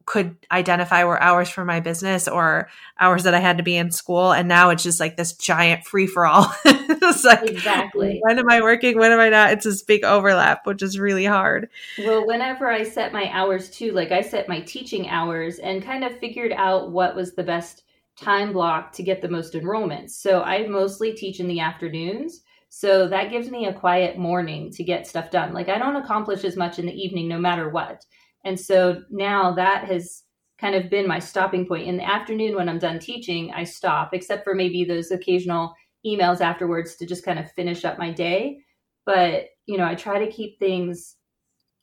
could 0.04 0.37
identify 0.50 1.02
were 1.04 1.20
hours 1.22 1.49
for 1.49 1.64
my 1.64 1.80
business 1.80 2.28
or 2.28 2.68
hours 3.00 3.22
that 3.22 3.34
I 3.34 3.40
had 3.40 3.56
to 3.56 3.62
be 3.62 3.76
in 3.76 3.90
school. 3.90 4.32
And 4.32 4.46
now 4.46 4.68
it's 4.68 4.82
just 4.82 5.00
like 5.00 5.16
this 5.16 5.32
giant 5.32 5.84
free 5.84 6.06
for 6.06 6.26
all. 6.26 6.52
it's 6.64 7.25
like, 7.25 7.49
exactly. 7.49 8.18
When 8.22 8.38
am 8.38 8.50
I 8.50 8.61
working? 8.61 8.99
When 8.99 9.12
am 9.12 9.20
I 9.20 9.30
not? 9.30 9.52
It's 9.52 9.64
this 9.64 9.82
big 9.82 10.04
overlap, 10.04 10.66
which 10.66 10.82
is 10.82 10.99
really 10.99 11.25
hard. 11.25 11.70
Well, 11.99 12.26
whenever 12.26 12.70
I 12.70 12.84
set 12.84 13.12
my 13.12 13.30
hours 13.30 13.70
too, 13.70 13.92
like 13.92 14.12
I 14.12 14.20
set 14.20 14.49
my 14.49 14.61
teaching 14.61 15.08
hours 15.08 15.58
and 15.58 15.82
kind 15.82 16.04
of 16.04 16.18
figured 16.18 16.52
out 16.52 16.92
what 16.92 17.16
was 17.16 17.34
the 17.34 17.42
best 17.42 17.84
time 18.20 18.52
block 18.52 18.92
to 18.92 19.02
get 19.02 19.22
the 19.22 19.28
most 19.28 19.54
enrollments. 19.54 20.11
So 20.11 20.42
I 20.42 20.66
mostly 20.66 21.14
teach 21.14 21.40
in 21.40 21.49
the 21.49 21.61
afternoons. 21.61 22.42
So 22.75 23.07
that 23.09 23.31
gives 23.31 23.50
me 23.50 23.67
a 23.67 23.75
quiet 23.75 24.17
morning 24.17 24.71
to 24.71 24.83
get 24.83 25.07
stuff 25.07 25.31
done. 25.31 25.52
Like 25.52 25.69
I 25.69 25.76
don't 25.76 25.97
accomplish 25.97 26.43
as 26.43 26.57
much 26.57 26.79
in 26.79 26.87
the 26.87 26.95
evening 26.95 27.29
no 27.29 27.38
matter 27.38 27.69
what. 27.69 28.02
And 28.47 28.59
so 28.59 29.02
now 29.11 29.52
that 29.52 29.85
has 29.85 30.23
kind 30.59 30.75
of 30.75 30.88
been 30.88 31.07
my 31.07 31.19
stopping 31.19 31.67
point. 31.67 31.87
In 31.87 31.99
the 31.99 32.11
afternoon 32.11 32.57
when 32.57 32.71
I'm 32.71 32.79
done 32.79 32.99
teaching, 32.99 33.52
I 33.52 33.64
stop, 33.64 34.14
except 34.14 34.43
for 34.43 34.55
maybe 34.55 34.85
those 34.85 35.11
occasional 35.11 35.75
emails 36.07 36.41
afterwards 36.41 36.97
to 36.97 37.07
just 37.07 37.26
kind 37.26 37.38
of 37.38 37.52
finish 37.52 37.85
up 37.85 37.99
my 37.99 38.11
day. 38.11 38.61
But, 39.05 39.49
you 39.67 39.76
know, 39.76 39.85
I 39.85 39.95
try 39.95 40.25
to 40.25 40.33
keep 40.33 40.59
things 40.59 41.17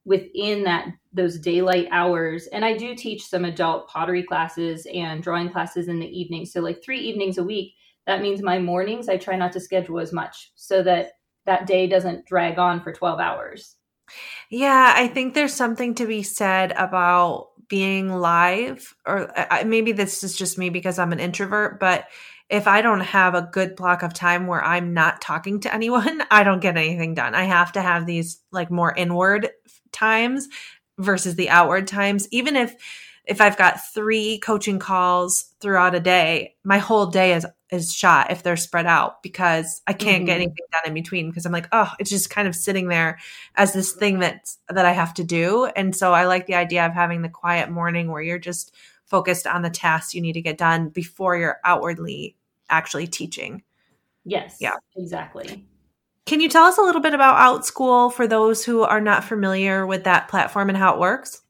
within 0.05 0.63
that 0.63 0.87
those 1.11 1.37
daylight 1.37 1.87
hours 1.91 2.47
and 2.47 2.63
i 2.63 2.75
do 2.75 2.95
teach 2.95 3.27
some 3.27 3.43
adult 3.43 3.87
pottery 3.89 4.23
classes 4.23 4.87
and 4.93 5.21
drawing 5.21 5.51
classes 5.51 5.89
in 5.89 5.99
the 5.99 6.07
evening 6.07 6.45
so 6.45 6.61
like 6.61 6.81
three 6.81 7.01
evenings 7.01 7.37
a 7.37 7.43
week 7.43 7.73
that 8.05 8.21
means 8.21 8.41
my 8.41 8.59
mornings 8.59 9.09
i 9.09 9.17
try 9.17 9.35
not 9.35 9.51
to 9.51 9.59
schedule 9.59 9.99
as 9.99 10.13
much 10.13 10.51
so 10.55 10.83
that 10.83 11.13
that 11.45 11.67
day 11.67 11.87
doesn't 11.87 12.25
drag 12.25 12.59
on 12.59 12.81
for 12.81 12.93
12 12.93 13.19
hours 13.19 13.75
yeah 14.49 14.93
i 14.95 15.07
think 15.07 15.33
there's 15.33 15.53
something 15.53 15.95
to 15.95 16.05
be 16.05 16.23
said 16.23 16.71
about 16.73 17.49
being 17.67 18.09
live 18.09 18.95
or 19.05 19.31
maybe 19.65 19.91
this 19.91 20.23
is 20.23 20.35
just 20.35 20.57
me 20.57 20.69
because 20.69 20.97
i'm 20.97 21.13
an 21.13 21.19
introvert 21.19 21.79
but 21.79 22.07
if 22.49 22.67
I 22.67 22.81
don't 22.81 23.01
have 23.01 23.35
a 23.35 23.47
good 23.51 23.75
block 23.75 24.01
of 24.01 24.13
time 24.13 24.47
where 24.47 24.63
I'm 24.63 24.93
not 24.93 25.21
talking 25.21 25.59
to 25.61 25.73
anyone, 25.73 26.23
I 26.31 26.43
don't 26.43 26.61
get 26.61 26.77
anything 26.77 27.13
done. 27.13 27.35
I 27.35 27.43
have 27.43 27.71
to 27.73 27.81
have 27.81 28.05
these 28.05 28.41
like 28.51 28.71
more 28.71 28.93
inward 28.95 29.49
times 29.91 30.49
versus 30.97 31.35
the 31.35 31.49
outward 31.49 31.87
times. 31.87 32.27
Even 32.31 32.55
if 32.55 32.75
if 33.25 33.41
I've 33.41 33.57
got 33.57 33.93
3 33.93 34.39
coaching 34.39 34.79
calls 34.79 35.53
throughout 35.61 35.93
a 35.93 35.99
day, 35.99 36.55
my 36.63 36.79
whole 36.79 37.05
day 37.05 37.33
is 37.33 37.45
is 37.71 37.93
shot 37.93 38.31
if 38.31 38.41
they're 38.41 38.57
spread 38.57 38.85
out 38.85 39.21
because 39.21 39.81
I 39.87 39.93
can't 39.93 40.17
mm-hmm. 40.17 40.25
get 40.25 40.35
anything 40.35 40.65
done 40.71 40.87
in 40.87 40.93
between 40.93 41.29
because 41.29 41.45
I'm 41.45 41.51
like, 41.51 41.67
oh, 41.71 41.91
it's 41.99 42.09
just 42.09 42.29
kind 42.29 42.47
of 42.47 42.55
sitting 42.55 42.87
there 42.87 43.19
as 43.55 43.73
this 43.73 43.91
thing 43.91 44.19
that 44.19 44.55
that 44.69 44.85
I 44.85 44.91
have 44.91 45.13
to 45.15 45.23
do. 45.23 45.65
And 45.75 45.95
so 45.95 46.13
I 46.13 46.25
like 46.25 46.47
the 46.47 46.55
idea 46.55 46.85
of 46.85 46.93
having 46.93 47.21
the 47.21 47.29
quiet 47.29 47.69
morning 47.69 48.11
where 48.11 48.21
you're 48.21 48.39
just 48.39 48.75
focused 49.05 49.47
on 49.47 49.61
the 49.61 49.69
tasks 49.69 50.13
you 50.13 50.21
need 50.21 50.33
to 50.33 50.41
get 50.41 50.57
done 50.57 50.89
before 50.89 51.37
you're 51.37 51.59
outwardly 51.63 52.35
actually 52.69 53.07
teaching. 53.07 53.63
Yes. 54.25 54.57
Yeah. 54.59 54.75
Exactly. 54.95 55.65
Can 56.25 56.41
you 56.41 56.49
tell 56.49 56.65
us 56.65 56.77
a 56.77 56.81
little 56.81 57.01
bit 57.01 57.15
about 57.15 57.37
OutSchool 57.37 58.13
for 58.13 58.27
those 58.27 58.63
who 58.63 58.83
are 58.83 59.01
not 59.01 59.23
familiar 59.23 59.87
with 59.87 60.03
that 60.03 60.27
platform 60.27 60.69
and 60.69 60.77
how 60.77 60.93
it 60.93 60.99
works? 60.99 61.41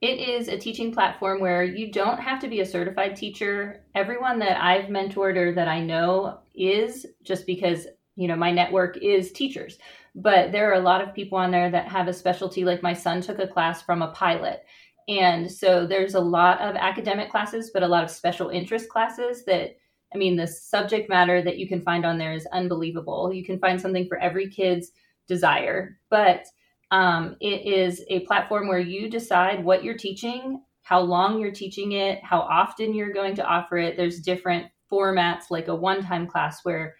It 0.00 0.18
is 0.18 0.48
a 0.48 0.58
teaching 0.58 0.92
platform 0.92 1.40
where 1.40 1.62
you 1.62 1.92
don't 1.92 2.18
have 2.18 2.40
to 2.40 2.48
be 2.48 2.60
a 2.60 2.66
certified 2.66 3.16
teacher. 3.16 3.84
Everyone 3.94 4.38
that 4.38 4.62
I've 4.62 4.86
mentored 4.86 5.36
or 5.36 5.54
that 5.54 5.68
I 5.68 5.80
know 5.80 6.38
is 6.54 7.06
just 7.22 7.46
because, 7.46 7.86
you 8.16 8.26
know, 8.26 8.36
my 8.36 8.50
network 8.50 8.96
is 8.98 9.30
teachers. 9.30 9.78
But 10.14 10.52
there 10.52 10.70
are 10.70 10.80
a 10.80 10.84
lot 10.84 11.02
of 11.02 11.14
people 11.14 11.36
on 11.36 11.50
there 11.50 11.70
that 11.70 11.88
have 11.88 12.08
a 12.08 12.14
specialty. 12.14 12.64
Like 12.64 12.82
my 12.82 12.94
son 12.94 13.20
took 13.20 13.38
a 13.38 13.46
class 13.46 13.82
from 13.82 14.00
a 14.00 14.12
pilot. 14.12 14.64
And 15.08 15.50
so 15.50 15.86
there's 15.86 16.14
a 16.14 16.20
lot 16.20 16.60
of 16.60 16.76
academic 16.76 17.30
classes, 17.30 17.70
but 17.72 17.82
a 17.82 17.88
lot 17.88 18.04
of 18.04 18.10
special 18.10 18.48
interest 18.48 18.88
classes 18.88 19.44
that 19.44 19.76
I 20.12 20.18
mean, 20.18 20.34
the 20.34 20.46
subject 20.46 21.08
matter 21.08 21.40
that 21.42 21.58
you 21.58 21.68
can 21.68 21.82
find 21.82 22.04
on 22.04 22.18
there 22.18 22.32
is 22.32 22.46
unbelievable. 22.52 23.32
You 23.32 23.44
can 23.44 23.60
find 23.60 23.80
something 23.80 24.08
for 24.08 24.18
every 24.18 24.48
kid's 24.48 24.90
desire, 25.28 25.98
but 26.08 26.46
um, 26.90 27.36
it 27.40 27.66
is 27.66 28.04
a 28.08 28.20
platform 28.20 28.68
where 28.68 28.80
you 28.80 29.08
decide 29.08 29.64
what 29.64 29.84
you're 29.84 29.96
teaching, 29.96 30.62
how 30.82 31.00
long 31.00 31.38
you're 31.38 31.52
teaching 31.52 31.92
it, 31.92 32.22
how 32.24 32.40
often 32.40 32.94
you're 32.94 33.12
going 33.12 33.34
to 33.36 33.46
offer 33.46 33.78
it. 33.78 33.96
There's 33.96 34.20
different 34.20 34.66
formats, 34.90 35.44
like 35.50 35.68
a 35.68 35.74
one 35.74 36.02
time 36.02 36.26
class 36.26 36.64
where 36.64 36.96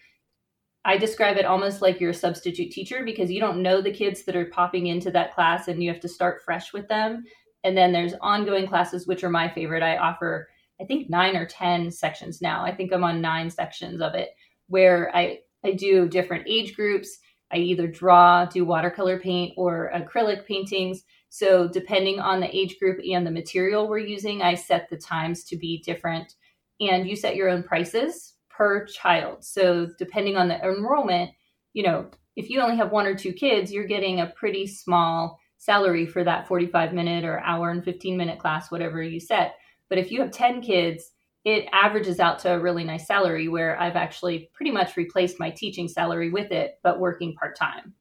I 0.84 0.96
describe 0.96 1.36
it 1.36 1.44
almost 1.44 1.82
like 1.82 2.00
you're 2.00 2.10
a 2.10 2.14
substitute 2.14 2.70
teacher 2.70 3.04
because 3.04 3.30
you 3.30 3.40
don't 3.40 3.62
know 3.62 3.82
the 3.82 3.92
kids 3.92 4.24
that 4.24 4.36
are 4.36 4.46
popping 4.46 4.86
into 4.86 5.10
that 5.10 5.34
class 5.34 5.68
and 5.68 5.82
you 5.82 5.90
have 5.90 6.00
to 6.00 6.08
start 6.08 6.42
fresh 6.44 6.72
with 6.72 6.88
them. 6.88 7.24
And 7.64 7.76
then 7.76 7.92
there's 7.92 8.14
ongoing 8.22 8.66
classes, 8.66 9.06
which 9.06 9.22
are 9.22 9.28
my 9.28 9.48
favorite. 9.48 9.82
I 9.82 9.98
offer 9.98 10.48
I 10.80 10.84
think 10.84 11.10
nine 11.10 11.36
or 11.36 11.44
10 11.44 11.90
sections 11.90 12.40
now. 12.40 12.64
I 12.64 12.74
think 12.74 12.92
I'm 12.92 13.04
on 13.04 13.20
nine 13.20 13.50
sections 13.50 14.00
of 14.00 14.14
it 14.14 14.30
where 14.68 15.14
I, 15.14 15.40
I 15.64 15.72
do 15.72 16.08
different 16.08 16.48
age 16.48 16.74
groups. 16.74 17.18
I 17.52 17.56
either 17.56 17.86
draw, 17.86 18.44
do 18.44 18.64
watercolor 18.64 19.18
paint, 19.18 19.54
or 19.56 19.90
acrylic 19.94 20.46
paintings. 20.46 21.02
So, 21.28 21.68
depending 21.68 22.20
on 22.20 22.40
the 22.40 22.56
age 22.56 22.78
group 22.78 23.00
and 23.08 23.26
the 23.26 23.30
material 23.30 23.88
we're 23.88 23.98
using, 23.98 24.42
I 24.42 24.54
set 24.54 24.88
the 24.88 24.96
times 24.96 25.44
to 25.44 25.56
be 25.56 25.82
different. 25.84 26.34
And 26.80 27.08
you 27.08 27.16
set 27.16 27.36
your 27.36 27.48
own 27.48 27.62
prices 27.62 28.34
per 28.48 28.86
child. 28.86 29.44
So, 29.44 29.88
depending 29.98 30.36
on 30.36 30.48
the 30.48 30.60
enrollment, 30.62 31.30
you 31.72 31.82
know, 31.82 32.10
if 32.36 32.50
you 32.50 32.60
only 32.60 32.76
have 32.76 32.92
one 32.92 33.06
or 33.06 33.14
two 33.14 33.32
kids, 33.32 33.72
you're 33.72 33.86
getting 33.86 34.20
a 34.20 34.26
pretty 34.26 34.66
small 34.66 35.38
salary 35.58 36.06
for 36.06 36.24
that 36.24 36.48
45 36.48 36.92
minute 36.94 37.24
or 37.24 37.40
hour 37.40 37.70
and 37.70 37.84
15 37.84 38.16
minute 38.16 38.38
class, 38.38 38.70
whatever 38.70 39.02
you 39.02 39.20
set. 39.20 39.56
But 39.88 39.98
if 39.98 40.10
you 40.10 40.20
have 40.20 40.30
10 40.30 40.62
kids, 40.62 41.10
it 41.44 41.66
averages 41.72 42.20
out 42.20 42.38
to 42.40 42.52
a 42.52 42.58
really 42.58 42.84
nice 42.84 43.06
salary 43.06 43.48
where 43.48 43.80
I've 43.80 43.96
actually 43.96 44.50
pretty 44.52 44.70
much 44.70 44.96
replaced 44.96 45.40
my 45.40 45.50
teaching 45.50 45.88
salary 45.88 46.30
with 46.30 46.52
it, 46.52 46.78
but 46.82 47.00
working 47.00 47.34
part 47.34 47.56
time. 47.56 47.94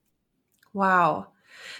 Wow. 0.73 1.27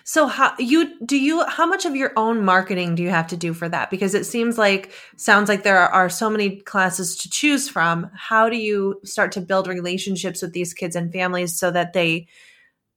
So 0.03 0.27
how 0.27 0.53
you 0.57 0.99
do 1.05 1.17
you 1.17 1.45
how 1.45 1.65
much 1.65 1.85
of 1.85 1.95
your 1.95 2.11
own 2.17 2.43
marketing 2.43 2.95
do 2.95 3.03
you 3.03 3.09
have 3.09 3.27
to 3.27 3.37
do 3.37 3.53
for 3.53 3.69
that? 3.69 3.89
Because 3.89 4.13
it 4.13 4.25
seems 4.25 4.57
like 4.57 4.91
sounds 5.15 5.49
like 5.49 5.63
there 5.63 5.79
are 5.79 6.09
so 6.09 6.29
many 6.29 6.57
classes 6.57 7.15
to 7.17 7.29
choose 7.29 7.69
from. 7.69 8.09
How 8.13 8.49
do 8.49 8.57
you 8.57 8.99
start 9.03 9.31
to 9.33 9.41
build 9.41 9.67
relationships 9.67 10.41
with 10.41 10.53
these 10.53 10.73
kids 10.73 10.95
and 10.95 11.11
families 11.11 11.57
so 11.57 11.71
that 11.71 11.93
they 11.93 12.27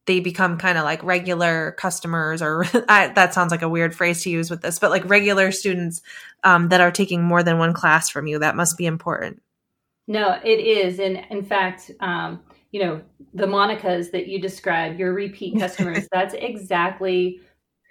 they 0.06 0.20
become 0.20 0.58
kind 0.58 0.78
of 0.78 0.84
like 0.84 1.02
regular 1.02 1.72
customers 1.72 2.42
or 2.42 2.64
I, 2.88 3.08
that 3.08 3.34
sounds 3.34 3.50
like 3.50 3.62
a 3.62 3.68
weird 3.68 3.94
phrase 3.94 4.22
to 4.22 4.30
use 4.30 4.50
with 4.50 4.62
this 4.62 4.78
but 4.78 4.90
like 4.90 5.08
regular 5.08 5.52
students 5.52 6.02
um, 6.44 6.68
that 6.68 6.80
are 6.80 6.90
taking 6.90 7.22
more 7.22 7.42
than 7.42 7.58
one 7.58 7.72
class 7.72 8.08
from 8.08 8.26
you 8.26 8.38
that 8.38 8.56
must 8.56 8.76
be 8.76 8.86
important 8.86 9.42
no 10.06 10.38
it 10.44 10.60
is 10.60 10.98
and 10.98 11.24
in 11.30 11.44
fact 11.44 11.90
um, 12.00 12.40
you 12.70 12.82
know 12.82 13.00
the 13.34 13.46
monicas 13.46 14.10
that 14.10 14.26
you 14.28 14.40
describe 14.40 14.98
your 14.98 15.12
repeat 15.12 15.58
customers 15.58 16.08
that's 16.12 16.34
exactly 16.34 17.40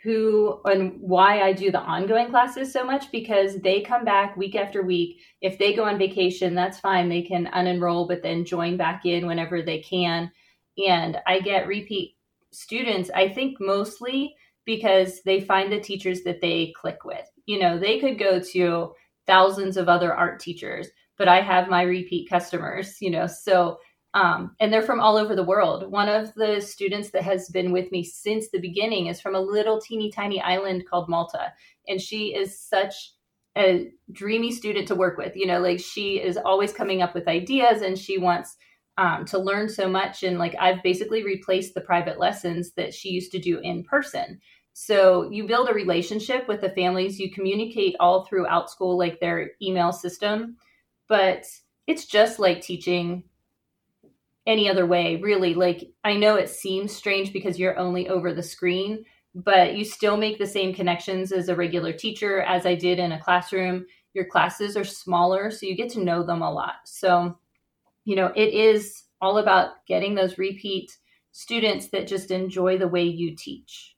who 0.03 0.59
and 0.65 0.99
why 0.99 1.41
I 1.41 1.53
do 1.53 1.69
the 1.69 1.79
ongoing 1.79 2.29
classes 2.31 2.73
so 2.73 2.83
much 2.83 3.11
because 3.11 3.57
they 3.57 3.81
come 3.81 4.03
back 4.03 4.35
week 4.35 4.55
after 4.55 4.81
week. 4.81 5.21
If 5.41 5.59
they 5.59 5.75
go 5.75 5.83
on 5.83 5.99
vacation, 5.99 6.55
that's 6.55 6.79
fine. 6.79 7.07
They 7.07 7.21
can 7.21 7.45
unenroll, 7.53 8.07
but 8.07 8.23
then 8.23 8.43
join 8.43 8.77
back 8.77 9.05
in 9.05 9.27
whenever 9.27 9.61
they 9.61 9.77
can 9.77 10.31
and 10.77 11.17
I 11.27 11.39
get 11.39 11.67
repeat 11.67 12.15
students, 12.51 13.09
I 13.13 13.29
think 13.29 13.57
mostly 13.59 14.35
because 14.65 15.21
they 15.23 15.41
find 15.41 15.71
the 15.71 15.79
teachers 15.79 16.23
that 16.23 16.41
they 16.41 16.73
click 16.79 17.03
with. 17.03 17.25
You 17.45 17.59
know, 17.59 17.79
they 17.79 17.99
could 17.99 18.19
go 18.19 18.39
to 18.39 18.93
thousands 19.27 19.77
of 19.77 19.89
other 19.89 20.13
art 20.13 20.39
teachers, 20.39 20.87
but 21.17 21.27
I 21.27 21.41
have 21.41 21.69
my 21.69 21.83
repeat 21.83 22.29
customers, 22.29 22.97
you 23.01 23.09
know, 23.09 23.27
so 23.27 23.79
um, 24.13 24.55
and 24.59 24.73
they're 24.73 24.81
from 24.81 24.99
all 24.99 25.15
over 25.15 25.35
the 25.35 25.43
world. 25.43 25.89
One 25.89 26.09
of 26.09 26.33
the 26.33 26.59
students 26.59 27.11
that 27.11 27.23
has 27.23 27.49
been 27.49 27.71
with 27.71 27.91
me 27.91 28.03
since 28.03 28.49
the 28.49 28.59
beginning 28.59 29.07
is 29.07 29.21
from 29.21 29.35
a 29.35 29.39
little 29.39 29.79
teeny 29.79 30.11
tiny 30.11 30.41
island 30.41 30.83
called 30.89 31.07
Malta. 31.07 31.53
And 31.87 32.01
she 32.01 32.35
is 32.35 32.59
such 32.59 33.13
a 33.57 33.89
dreamy 34.11 34.51
student 34.51 34.87
to 34.89 34.95
work 34.95 35.17
with. 35.17 35.35
You 35.35 35.45
know, 35.45 35.59
like 35.59 35.79
she 35.79 36.21
is 36.21 36.37
always 36.37 36.73
coming 36.73 37.01
up 37.01 37.15
with 37.15 37.27
ideas 37.29 37.81
and 37.81 37.97
she 37.97 38.17
wants 38.17 38.57
um, 39.01 39.25
to 39.25 39.39
learn 39.39 39.67
so 39.67 39.89
much. 39.89 40.21
And 40.21 40.37
like 40.37 40.55
I've 40.59 40.83
basically 40.83 41.23
replaced 41.23 41.73
the 41.73 41.81
private 41.81 42.19
lessons 42.19 42.73
that 42.73 42.93
she 42.93 43.09
used 43.09 43.31
to 43.31 43.39
do 43.39 43.59
in 43.59 43.83
person. 43.83 44.39
So 44.73 45.27
you 45.31 45.47
build 45.47 45.69
a 45.69 45.73
relationship 45.73 46.47
with 46.47 46.61
the 46.61 46.69
families, 46.69 47.19
you 47.19 47.31
communicate 47.31 47.95
all 47.99 48.25
throughout 48.25 48.69
school, 48.69 48.99
like 48.99 49.19
their 49.19 49.51
email 49.59 49.91
system. 49.91 50.55
But 51.07 51.45
it's 51.87 52.05
just 52.05 52.37
like 52.37 52.61
teaching 52.61 53.23
any 54.45 54.69
other 54.69 54.85
way, 54.85 55.15
really. 55.15 55.55
Like 55.55 55.89
I 56.03 56.15
know 56.15 56.35
it 56.35 56.49
seems 56.49 56.95
strange 56.95 57.33
because 57.33 57.57
you're 57.57 57.79
only 57.79 58.07
over 58.07 58.31
the 58.33 58.43
screen, 58.43 59.03
but 59.33 59.73
you 59.75 59.83
still 59.83 60.15
make 60.15 60.37
the 60.37 60.45
same 60.45 60.75
connections 60.75 61.31
as 61.31 61.49
a 61.49 61.55
regular 61.55 61.91
teacher 61.91 62.41
as 62.43 62.67
I 62.67 62.75
did 62.75 62.99
in 62.99 63.13
a 63.13 63.19
classroom. 63.19 63.87
Your 64.13 64.25
classes 64.25 64.77
are 64.77 64.83
smaller, 64.83 65.49
so 65.49 65.65
you 65.65 65.75
get 65.75 65.89
to 65.93 66.03
know 66.03 66.21
them 66.21 66.43
a 66.43 66.51
lot. 66.51 66.75
So 66.85 67.35
you 68.05 68.15
know, 68.15 68.31
it 68.35 68.53
is 68.53 69.03
all 69.21 69.37
about 69.37 69.85
getting 69.87 70.15
those 70.15 70.37
repeat 70.37 70.97
students 71.31 71.89
that 71.89 72.07
just 72.07 72.31
enjoy 72.31 72.77
the 72.77 72.87
way 72.87 73.03
you 73.03 73.35
teach. 73.35 73.95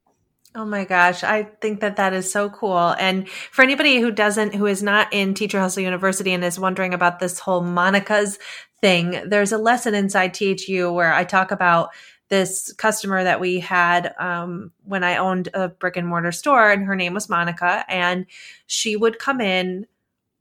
Oh 0.55 0.65
my 0.65 0.85
gosh, 0.85 1.23
I 1.23 1.43
think 1.61 1.79
that 1.79 1.95
that 1.95 2.13
is 2.13 2.31
so 2.31 2.47
cool. 2.49 2.95
And 2.99 3.27
for 3.27 3.63
anybody 3.63 3.99
who 3.99 4.11
doesn't, 4.11 4.53
who 4.53 4.67
is 4.67 4.83
not 4.83 5.11
in 5.11 5.33
Teacher 5.33 5.59
Hustle 5.59 5.81
University 5.81 6.31
and 6.31 6.43
is 6.43 6.59
wondering 6.59 6.93
about 6.93 7.19
this 7.19 7.39
whole 7.39 7.61
Monica's 7.61 8.37
thing, 8.79 9.19
there's 9.27 9.51
a 9.51 9.57
lesson 9.57 9.95
inside 9.95 10.35
THU 10.35 10.93
where 10.93 11.11
I 11.11 11.23
talk 11.23 11.49
about 11.49 11.89
this 12.29 12.71
customer 12.73 13.23
that 13.23 13.39
we 13.39 13.59
had 13.59 14.13
um, 14.19 14.71
when 14.83 15.03
I 15.03 15.17
owned 15.17 15.49
a 15.55 15.69
brick 15.69 15.97
and 15.97 16.07
mortar 16.07 16.31
store, 16.31 16.71
and 16.71 16.85
her 16.85 16.95
name 16.95 17.15
was 17.15 17.29
Monica. 17.29 17.83
And 17.87 18.27
she 18.67 18.95
would 18.95 19.17
come 19.17 19.41
in 19.41 19.87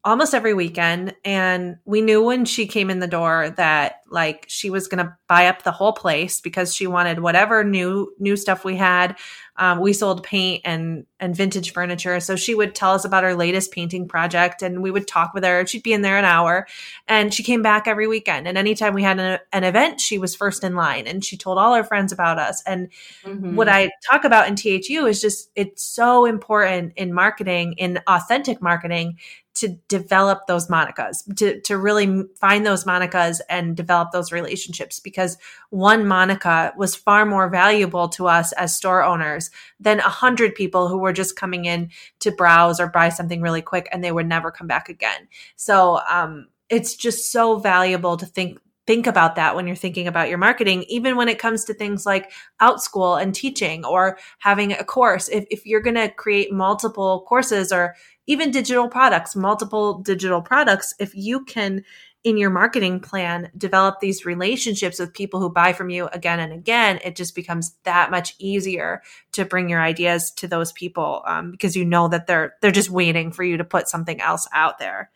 almost 0.05 0.35
every 0.35 0.55
weekend 0.55 1.15
and 1.25 1.77
we 1.85 2.01
knew 2.01 2.23
when 2.23 2.45
she 2.45 2.67
came 2.67 2.91
in 2.91 2.99
the 2.99 3.07
door 3.07 3.51
that 3.51 4.02
like 4.13 4.45
she 4.49 4.71
was 4.71 4.87
going 4.89 5.05
to 5.05 5.17
buy 5.27 5.47
up 5.47 5.63
the 5.63 5.73
whole 5.73 5.93
place 5.93 6.41
because 6.41 6.75
she 6.75 6.87
wanted 6.87 7.21
whatever 7.21 7.65
new 7.65 8.13
new 8.19 8.37
stuff 8.37 8.65
we 8.65 8.77
had. 8.77 9.19
Um, 9.57 9.81
we 9.81 9.93
sold 9.93 10.23
paint 10.23 10.63
and 10.65 11.07
and 11.19 11.37
vintage 11.37 11.73
furniture. 11.73 12.21
So 12.21 12.37
she 12.37 12.55
would 12.55 12.75
tell 12.75 12.93
us 12.93 13.05
about 13.05 13.25
her 13.25 13.35
latest 13.35 13.73
painting 13.73 14.09
project 14.09 14.63
and 14.63 14.83
we 14.83 14.91
would 14.91 15.07
talk 15.07 15.35
with 15.35 15.45
her 15.45 15.67
she'd 15.67 15.83
be 15.83 15.93
in 15.93 16.03
there 16.03 16.19
an 16.19 16.25
hour. 16.25 16.67
And 17.09 17.33
she 17.33 17.43
came 17.43 17.63
back 17.63 17.87
every 17.87 18.07
weekend. 18.07 18.47
And 18.47 18.57
anytime 18.57 18.95
we 18.95 19.03
had 19.03 19.19
an, 19.19 19.39
an 19.53 19.65
event 19.65 20.01
she 20.01 20.19
was 20.19 20.35
first 20.35 20.65
in 20.65 20.75
line 20.75 21.07
and 21.07 21.25
she 21.25 21.37
told 21.37 21.59
all 21.59 21.75
her 21.75 21.85
friends 21.85 22.13
about 22.13 22.39
us. 22.39 22.63
And 22.67 22.89
mm-hmm. 23.25 23.57
what 23.57 23.69
i 23.69 23.91
talk 24.11 24.25
about 24.25 24.49
in 24.49 24.57
thu 24.57 25.07
is 25.07 25.21
just 25.21 25.51
it's 25.55 25.83
so 25.83 26.25
important 26.25 26.93
in 26.97 27.13
marketing 27.13 27.75
in 27.75 27.99
authentic 28.07 28.61
marketing 28.61 29.19
to 29.55 29.69
develop 29.89 30.47
those 30.47 30.69
monicas 30.69 31.23
to 31.37 31.61
to 31.61 31.77
really 31.77 32.25
find 32.41 32.65
those 32.65 32.85
monicas 32.85 33.41
and 33.49 33.77
develop 33.77 34.02
those 34.11 34.33
relationships 34.33 34.99
because 34.99 35.37
one 35.71 36.07
monica 36.07 36.73
was 36.77 36.97
far 36.97 37.25
more 37.25 37.49
valuable 37.49 38.09
to 38.09 38.27
us 38.27 38.53
as 38.53 38.75
store 38.75 39.05
owners 39.05 39.51
than 39.79 40.01
a 40.01 40.09
hundred 40.09 40.55
people 40.55 40.89
who 40.89 40.99
were 40.99 41.13
just 41.13 41.37
coming 41.37 41.67
in 41.67 41.91
to 42.19 42.33
browse 42.33 42.81
or 42.81 42.89
buy 42.89 43.09
something 43.09 43.41
really 43.41 43.63
quick 43.63 43.89
and 43.93 44.03
they 44.03 44.11
would 44.11 44.27
never 44.27 44.51
come 44.51 44.67
back 44.67 44.89
again 44.89 45.29
so 45.55 46.01
um, 46.11 46.49
it's 46.69 46.97
just 46.97 47.31
so 47.31 47.59
valuable 47.59 48.17
to 48.17 48.27
think 48.27 48.59
think 48.87 49.07
about 49.07 49.37
that 49.37 49.55
when 49.55 49.67
you're 49.67 49.77
thinking 49.77 50.09
about 50.09 50.29
your 50.29 50.39
marketing, 50.39 50.85
even 50.89 51.17
when 51.17 51.29
it 51.29 51.39
comes 51.39 51.65
to 51.65 51.75
things 51.75 52.05
like 52.05 52.33
Outschool 52.61 53.21
and 53.21 53.35
teaching 53.35 53.85
or 53.85 54.19
having 54.39 54.73
a 54.73 54.85
course. 54.85 55.29
If, 55.29 55.45
if 55.51 55.67
you're 55.67 55.81
going 55.81 55.97
to 55.97 56.09
create 56.09 56.53
multiple 56.53 57.25
courses 57.29 57.71
or 57.71 57.95
even 58.27 58.51
digital 58.51 58.89
products, 58.89 59.37
multiple 59.37 59.99
digital 59.99 60.43
products, 60.43 60.95
if 60.99 61.15
you 61.15 61.45
can 61.45 61.85
in 62.25 62.37
your 62.37 62.51
marketing 62.51 63.01
plan 63.01 63.51
develop 63.57 63.99
these 64.01 64.25
relationships 64.25 64.99
with 64.99 65.13
people 65.13 65.41
who 65.41 65.51
buy 65.51 65.73
from 65.73 65.91
you 65.91 66.07
again 66.09 66.39
and 66.39 66.53
again 66.53 67.01
it 67.05 67.17
just 67.17 67.35
becomes 67.35 67.75
that 67.83 68.11
much 68.11 68.35
easier 68.39 69.03
to 69.33 69.45
bring 69.45 69.69
your 69.69 69.81
ideas 69.81 70.31
to 70.31 70.47
those 70.47 70.73
people 70.73 71.23
um, 71.27 71.51
because 71.51 71.75
you 71.75 71.85
know 71.85 72.09
that 72.09 72.27
they're 72.27 72.55
they're 72.61 72.71
just 72.71 72.91
waiting 72.91 73.33
for 73.33 73.43
you 73.43 73.57
to 73.57 73.65
put 73.65 73.89
something 73.89 74.21
else 74.21 74.47
out 74.53 74.79
there 74.79 75.11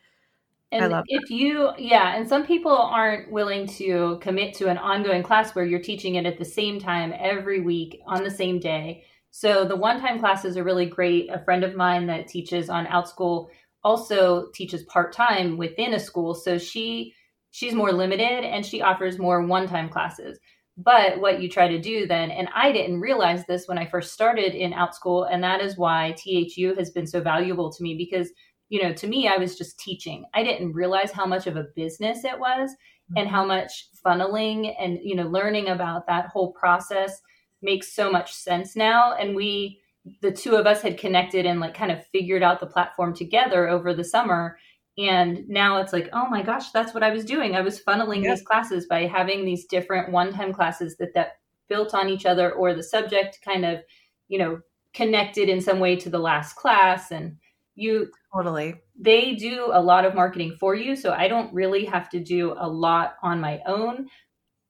and 0.72 0.92
if 1.06 1.22
that. 1.28 1.30
you 1.30 1.70
yeah 1.78 2.16
and 2.16 2.28
some 2.28 2.44
people 2.44 2.76
aren't 2.76 3.30
willing 3.30 3.66
to 3.66 4.18
commit 4.20 4.54
to 4.54 4.68
an 4.68 4.78
ongoing 4.78 5.22
class 5.22 5.54
where 5.54 5.64
you're 5.64 5.80
teaching 5.80 6.16
it 6.16 6.26
at 6.26 6.38
the 6.38 6.44
same 6.44 6.80
time 6.80 7.14
every 7.18 7.60
week 7.60 8.00
on 8.06 8.24
the 8.24 8.30
same 8.30 8.58
day 8.58 9.04
so 9.36 9.66
the 9.66 9.76
one-time 9.76 10.18
classes 10.18 10.56
are 10.56 10.64
really 10.64 10.86
great. 10.86 11.28
A 11.30 11.44
friend 11.44 11.62
of 11.62 11.76
mine 11.76 12.06
that 12.06 12.26
teaches 12.26 12.70
on 12.70 12.86
Outschool 12.86 13.48
also 13.86 14.48
teaches 14.52 14.82
part-time 14.82 15.56
within 15.56 15.94
a 15.94 16.00
school. 16.00 16.34
So 16.34 16.58
she 16.58 17.14
she's 17.52 17.72
more 17.72 17.92
limited 17.92 18.44
and 18.44 18.66
she 18.66 18.82
offers 18.82 19.16
more 19.16 19.46
one-time 19.46 19.88
classes. 19.88 20.38
But 20.76 21.20
what 21.20 21.40
you 21.40 21.48
try 21.48 21.68
to 21.68 21.80
do 21.80 22.06
then, 22.06 22.30
and 22.30 22.48
I 22.54 22.72
didn't 22.72 23.00
realize 23.00 23.46
this 23.46 23.66
when 23.66 23.78
I 23.78 23.86
first 23.86 24.12
started 24.12 24.54
in 24.54 24.72
Outschool, 24.72 25.32
and 25.32 25.42
that 25.42 25.62
is 25.62 25.78
why 25.78 26.14
THU 26.22 26.74
has 26.76 26.90
been 26.90 27.06
so 27.06 27.22
valuable 27.22 27.72
to 27.72 27.82
me 27.82 27.96
because, 27.96 28.28
you 28.68 28.82
know, 28.82 28.92
to 28.92 29.06
me, 29.06 29.28
I 29.28 29.38
was 29.38 29.56
just 29.56 29.78
teaching. 29.78 30.24
I 30.34 30.42
didn't 30.42 30.74
realize 30.74 31.12
how 31.12 31.24
much 31.24 31.46
of 31.46 31.56
a 31.56 31.68
business 31.76 32.24
it 32.24 32.38
was 32.38 32.72
mm-hmm. 32.72 33.18
and 33.18 33.28
how 33.28 33.46
much 33.46 33.88
funneling 34.04 34.74
and, 34.78 34.98
you 35.02 35.14
know, 35.14 35.28
learning 35.28 35.68
about 35.68 36.06
that 36.08 36.26
whole 36.26 36.52
process 36.52 37.22
makes 37.62 37.94
so 37.94 38.10
much 38.10 38.34
sense 38.34 38.76
now 38.76 39.14
and 39.14 39.34
we 39.34 39.80
the 40.22 40.32
two 40.32 40.56
of 40.56 40.66
us 40.66 40.82
had 40.82 40.98
connected 40.98 41.46
and 41.46 41.60
like 41.60 41.74
kind 41.74 41.92
of 41.92 42.06
figured 42.06 42.42
out 42.42 42.60
the 42.60 42.66
platform 42.66 43.14
together 43.14 43.68
over 43.68 43.94
the 43.94 44.04
summer. 44.04 44.58
And 44.98 45.46
now 45.48 45.78
it's 45.78 45.92
like 45.92 46.08
oh 46.12 46.28
my 46.28 46.42
gosh 46.42 46.70
that's 46.70 46.94
what 46.94 47.02
i 47.02 47.10
was 47.10 47.24
doing. 47.24 47.54
I 47.54 47.60
was 47.60 47.82
funneling 47.82 48.22
these 48.22 48.42
classes 48.42 48.86
by 48.86 49.06
having 49.06 49.44
these 49.44 49.66
different 49.66 50.10
one-time 50.10 50.52
classes 50.52 50.96
that 50.98 51.14
that 51.14 51.32
built 51.68 51.94
on 51.94 52.08
each 52.08 52.26
other 52.26 52.52
or 52.52 52.74
the 52.74 52.82
subject 52.82 53.40
kind 53.44 53.64
of 53.64 53.80
you 54.28 54.38
know 54.38 54.60
connected 54.94 55.48
in 55.50 55.60
some 55.60 55.78
way 55.78 55.94
to 55.96 56.08
the 56.08 56.18
last 56.18 56.56
class. 56.56 57.10
And 57.10 57.36
you 57.74 58.10
totally. 58.34 58.76
they 58.98 59.34
do 59.34 59.70
a 59.72 59.82
lot 59.82 60.06
of 60.06 60.14
marketing 60.14 60.56
for 60.58 60.74
you. 60.74 60.96
So 60.96 61.12
i 61.12 61.28
don't 61.28 61.52
really 61.52 61.84
have 61.84 62.08
to 62.10 62.20
do 62.20 62.54
a 62.58 62.68
lot 62.68 63.16
on 63.22 63.40
my 63.40 63.60
own. 63.66 64.08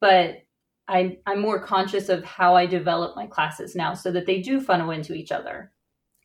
But 0.01 0.43
I, 0.89 1.19
I'm 1.27 1.41
more 1.41 1.61
conscious 1.61 2.09
of 2.09 2.25
how 2.25 2.55
I 2.55 2.67
develop 2.67 3.17
my 3.17 3.27
classes 3.27 3.75
now 3.75 3.95
so 3.95 4.11
that 4.13 4.27
they 4.27 4.41
do 4.41 4.61
funnel 4.61 4.91
into 4.91 5.15
each 5.15 5.33
other. 5.33 5.73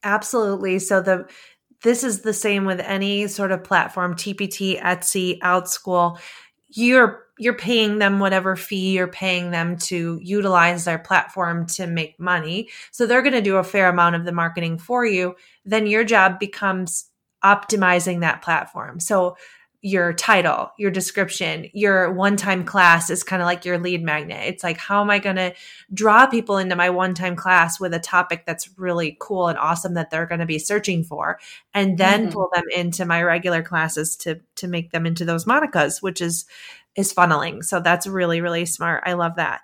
Absolutely. 0.04 0.80
So 0.80 1.02
the 1.02 1.28
this 1.84 2.04
is 2.04 2.22
the 2.22 2.34
same 2.34 2.66
with 2.66 2.80
any 2.80 3.28
sort 3.28 3.52
of 3.52 3.64
platform, 3.64 4.16
TPT, 4.16 4.80
Etsy, 4.80 5.40
Outschool. 5.40 6.20
You're 6.70 7.24
you're 7.40 7.56
paying 7.56 7.98
them 7.98 8.20
whatever 8.20 8.56
fee 8.56 8.92
you're 8.92 9.08
paying 9.08 9.50
them 9.50 9.76
to 9.76 10.20
utilize 10.22 10.86
their 10.86 11.00
platform 11.00 11.66
to 11.66 11.88
make 11.88 12.20
money. 12.20 12.70
So 12.92 13.08
they're 13.08 13.24
going 13.24 13.34
to 13.34 13.42
do 13.42 13.58
a 13.58 13.64
fair 13.64 13.90
amount 13.90 14.16
of 14.16 14.26
the 14.26 14.32
marketing 14.32 14.78
for 14.78 15.04
you. 15.04 15.36
Then 15.66 15.88
your 15.88 16.04
job 16.04 16.38
becomes 16.40 17.10
optimizing 17.44 18.20
that 18.20 18.44
platform. 18.44 19.00
So 19.00 19.38
your 19.84 20.14
title, 20.14 20.72
your 20.78 20.92
description, 20.92 21.68
your 21.74 22.12
one 22.12 22.38
time 22.38 22.64
class 22.64 23.10
is 23.10 23.24
kind 23.24 23.42
of 23.42 23.48
like 23.48 23.66
your 23.66 23.80
lead 23.80 24.04
magnet. 24.04 24.44
It's 24.46 24.64
like, 24.64 24.78
how 24.78 25.02
am 25.02 25.10
I 25.10 25.18
going 25.18 25.38
to 25.38 25.54
draw 25.92 26.28
people 26.28 26.58
into 26.58 26.76
my 26.76 26.92
one 26.92 27.16
time 27.16 27.36
class 27.36 27.80
with 27.80 27.92
a 27.94 28.00
topic 28.00 28.44
that's 28.46 28.78
really 28.78 29.18
cool 29.20 29.48
and 29.48 29.58
awesome 29.58 29.96
that 29.96 30.12
they're 30.12 30.28
going 30.28 30.40
to 30.40 30.46
be 30.46 30.60
searching 30.60 31.04
for, 31.04 31.40
and 31.74 31.98
then 31.98 32.24
mm-hmm. 32.24 32.32
pull 32.32 32.50
them 32.54 32.66
into 32.76 33.06
my 33.06 33.24
regular 33.24 33.64
classes 33.64 34.16
to 34.18 34.40
to 34.58 34.68
make 34.68 34.92
them 34.92 35.08
into 35.08 35.26
those 35.26 35.46
monicas, 35.46 36.02
which 36.02 36.22
is 36.22 36.46
is 36.96 37.12
funneling. 37.12 37.64
So 37.64 37.80
that's 37.80 38.06
really 38.06 38.40
really 38.40 38.66
smart. 38.66 39.02
I 39.06 39.14
love 39.14 39.38
that. 39.38 39.62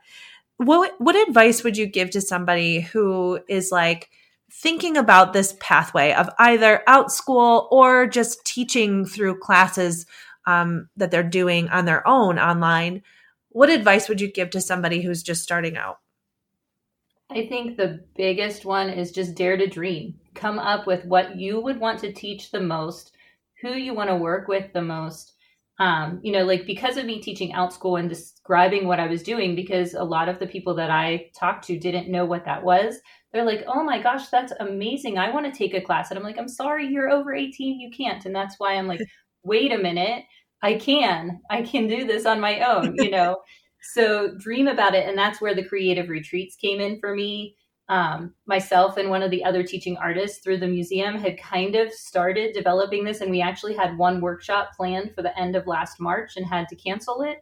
What 0.57 0.93
what 0.97 1.27
advice 1.27 1.63
would 1.63 1.77
you 1.77 1.85
give 1.85 2.09
to 2.11 2.21
somebody 2.21 2.81
who 2.81 3.39
is 3.47 3.71
like, 3.71 4.09
thinking 4.51 4.97
about 4.97 5.33
this 5.33 5.55
pathway 5.59 6.13
of 6.13 6.29
either 6.39 6.81
OutSchool 6.87 7.67
or 7.71 8.07
just 8.07 8.45
teaching 8.45 9.05
through 9.05 9.39
classes 9.39 10.05
um, 10.45 10.89
that 10.95 11.11
they're 11.11 11.23
doing 11.23 11.69
on 11.69 11.85
their 11.85 12.07
own 12.07 12.39
online, 12.39 13.03
what 13.49 13.69
advice 13.69 14.07
would 14.07 14.21
you 14.21 14.31
give 14.31 14.49
to 14.51 14.61
somebody 14.61 15.01
who's 15.01 15.23
just 15.23 15.43
starting 15.43 15.77
out? 15.77 15.99
I 17.29 17.45
think 17.47 17.75
the 17.75 18.05
biggest 18.15 18.63
one 18.63 18.89
is 18.89 19.11
just 19.11 19.35
dare 19.35 19.57
to 19.57 19.67
dream. 19.67 20.15
Come 20.33 20.59
up 20.59 20.87
with 20.87 21.03
what 21.05 21.35
you 21.35 21.59
would 21.59 21.79
want 21.79 21.99
to 21.99 22.13
teach 22.13 22.51
the 22.51 22.61
most, 22.61 23.13
who 23.61 23.73
you 23.73 23.93
want 23.93 24.09
to 24.09 24.15
work 24.15 24.47
with 24.47 24.71
the 24.71 24.81
most. 24.81 25.33
Um, 25.79 26.19
you 26.23 26.31
know, 26.31 26.45
like 26.45 26.65
because 26.65 26.97
of 26.97 27.05
me 27.05 27.21
teaching 27.21 27.51
OutSchool 27.51 27.99
and 27.99 28.09
describing 28.09 28.87
what 28.87 28.99
I 28.99 29.07
was 29.07 29.21
doing, 29.21 29.55
because 29.55 29.93
a 29.93 30.03
lot 30.03 30.29
of 30.29 30.39
the 30.39 30.47
people 30.47 30.73
that 30.75 30.89
I 30.89 31.29
talked 31.35 31.65
to 31.67 31.77
didn't 31.77 32.09
know 32.09 32.25
what 32.25 32.45
that 32.45 32.63
was 32.63 32.95
they're 33.33 33.45
like, 33.45 33.63
oh 33.67 33.83
my 33.83 34.01
gosh, 34.01 34.29
that's 34.29 34.53
amazing. 34.59 35.17
I 35.17 35.31
want 35.31 35.51
to 35.51 35.57
take 35.57 35.73
a 35.73 35.81
class. 35.81 36.09
And 36.09 36.17
I'm 36.17 36.23
like, 36.23 36.37
I'm 36.37 36.47
sorry, 36.47 36.87
you're 36.87 37.09
over 37.09 37.33
18. 37.35 37.79
You 37.79 37.91
can't. 37.91 38.25
And 38.25 38.35
that's 38.35 38.55
why 38.57 38.73
I'm 38.73 38.87
like, 38.87 39.01
wait 39.43 39.71
a 39.71 39.77
minute. 39.77 40.23
I 40.63 40.75
can. 40.75 41.39
I 41.49 41.61
can 41.61 41.87
do 41.87 42.05
this 42.05 42.25
on 42.25 42.39
my 42.39 42.61
own, 42.61 42.95
you 42.95 43.11
know? 43.11 43.37
so 43.93 44.33
dream 44.37 44.67
about 44.67 44.95
it. 44.95 45.07
And 45.07 45.17
that's 45.17 45.39
where 45.39 45.53
the 45.53 45.63
creative 45.63 46.09
retreats 46.09 46.55
came 46.55 46.79
in 46.79 46.99
for 46.99 47.13
me. 47.13 47.55
Um, 47.89 48.33
myself 48.45 48.97
and 48.97 49.09
one 49.09 49.23
of 49.23 49.31
the 49.31 49.45
other 49.45 49.63
teaching 49.63 49.95
artists 49.97 50.39
through 50.39 50.57
the 50.57 50.67
museum 50.67 51.15
had 51.15 51.39
kind 51.39 51.75
of 51.75 51.93
started 51.93 52.53
developing 52.53 53.05
this. 53.05 53.21
And 53.21 53.31
we 53.31 53.41
actually 53.41 53.75
had 53.75 53.97
one 53.97 54.19
workshop 54.19 54.71
planned 54.75 55.13
for 55.15 55.21
the 55.21 55.37
end 55.39 55.55
of 55.55 55.67
last 55.67 55.99
March 55.99 56.35
and 56.35 56.45
had 56.45 56.67
to 56.69 56.75
cancel 56.75 57.21
it 57.21 57.37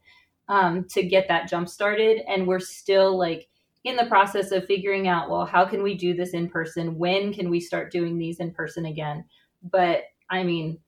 um, 0.48 0.86
to 0.92 1.04
get 1.04 1.28
that 1.30 1.50
jump 1.50 1.68
started. 1.68 2.22
And 2.28 2.46
we're 2.46 2.60
still 2.60 3.18
like, 3.18 3.48
in 3.86 3.96
the 3.96 4.06
process 4.08 4.52
of 4.52 4.66
figuring 4.66 5.08
out, 5.08 5.30
well, 5.30 5.46
how 5.46 5.64
can 5.64 5.84
we 5.84 5.96
do 5.96 6.16
this 6.16 6.34
in 6.34 6.50
person? 6.50 6.98
When 6.98 7.32
can 7.32 7.52
we 7.52 7.60
start 7.60 7.92
doing 7.92 8.18
these 8.18 8.40
in 8.40 8.52
person 8.52 8.86
again? 8.86 9.24
But 9.62 10.04
I 10.30 10.44
mean, 10.44 10.80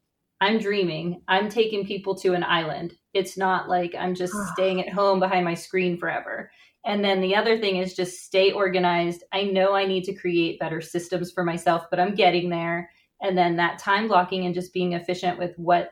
I'm 0.42 0.58
dreaming. 0.58 1.22
I'm 1.28 1.48
taking 1.48 1.86
people 1.86 2.16
to 2.16 2.34
an 2.34 2.44
island. 2.44 2.96
It's 3.14 3.38
not 3.38 3.70
like 3.70 3.94
I'm 3.98 4.16
just 4.16 4.34
staying 4.54 4.82
at 4.82 4.92
home 4.92 5.20
behind 5.20 5.46
my 5.46 5.54
screen 5.54 5.98
forever. 5.98 6.52
And 6.86 7.04
then 7.04 7.22
the 7.22 7.36
other 7.36 7.60
thing 7.60 7.78
is 7.78 7.94
just 7.94 8.24
stay 8.24 8.52
organized. 8.52 9.24
I 9.32 9.44
know 9.44 9.74
I 9.74 9.86
need 9.86 10.04
to 10.06 10.16
create 10.16 10.60
better 10.60 10.82
systems 10.82 11.32
for 11.32 11.44
myself, 11.44 11.86
but 11.92 12.00
I'm 12.00 12.16
getting 12.16 12.50
there. 12.50 12.90
And 13.22 13.38
then 13.38 13.58
that 13.58 13.78
time 13.78 14.08
blocking 14.08 14.46
and 14.46 14.56
just 14.56 14.74
being 14.74 14.94
efficient 14.94 15.38
with 15.38 15.54
what 15.58 15.92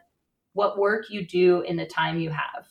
what 0.53 0.79
work 0.79 1.05
you 1.09 1.27
do 1.27 1.61
in 1.61 1.75
the 1.75 1.85
time 1.85 2.17
you 2.17 2.29
have. 2.29 2.65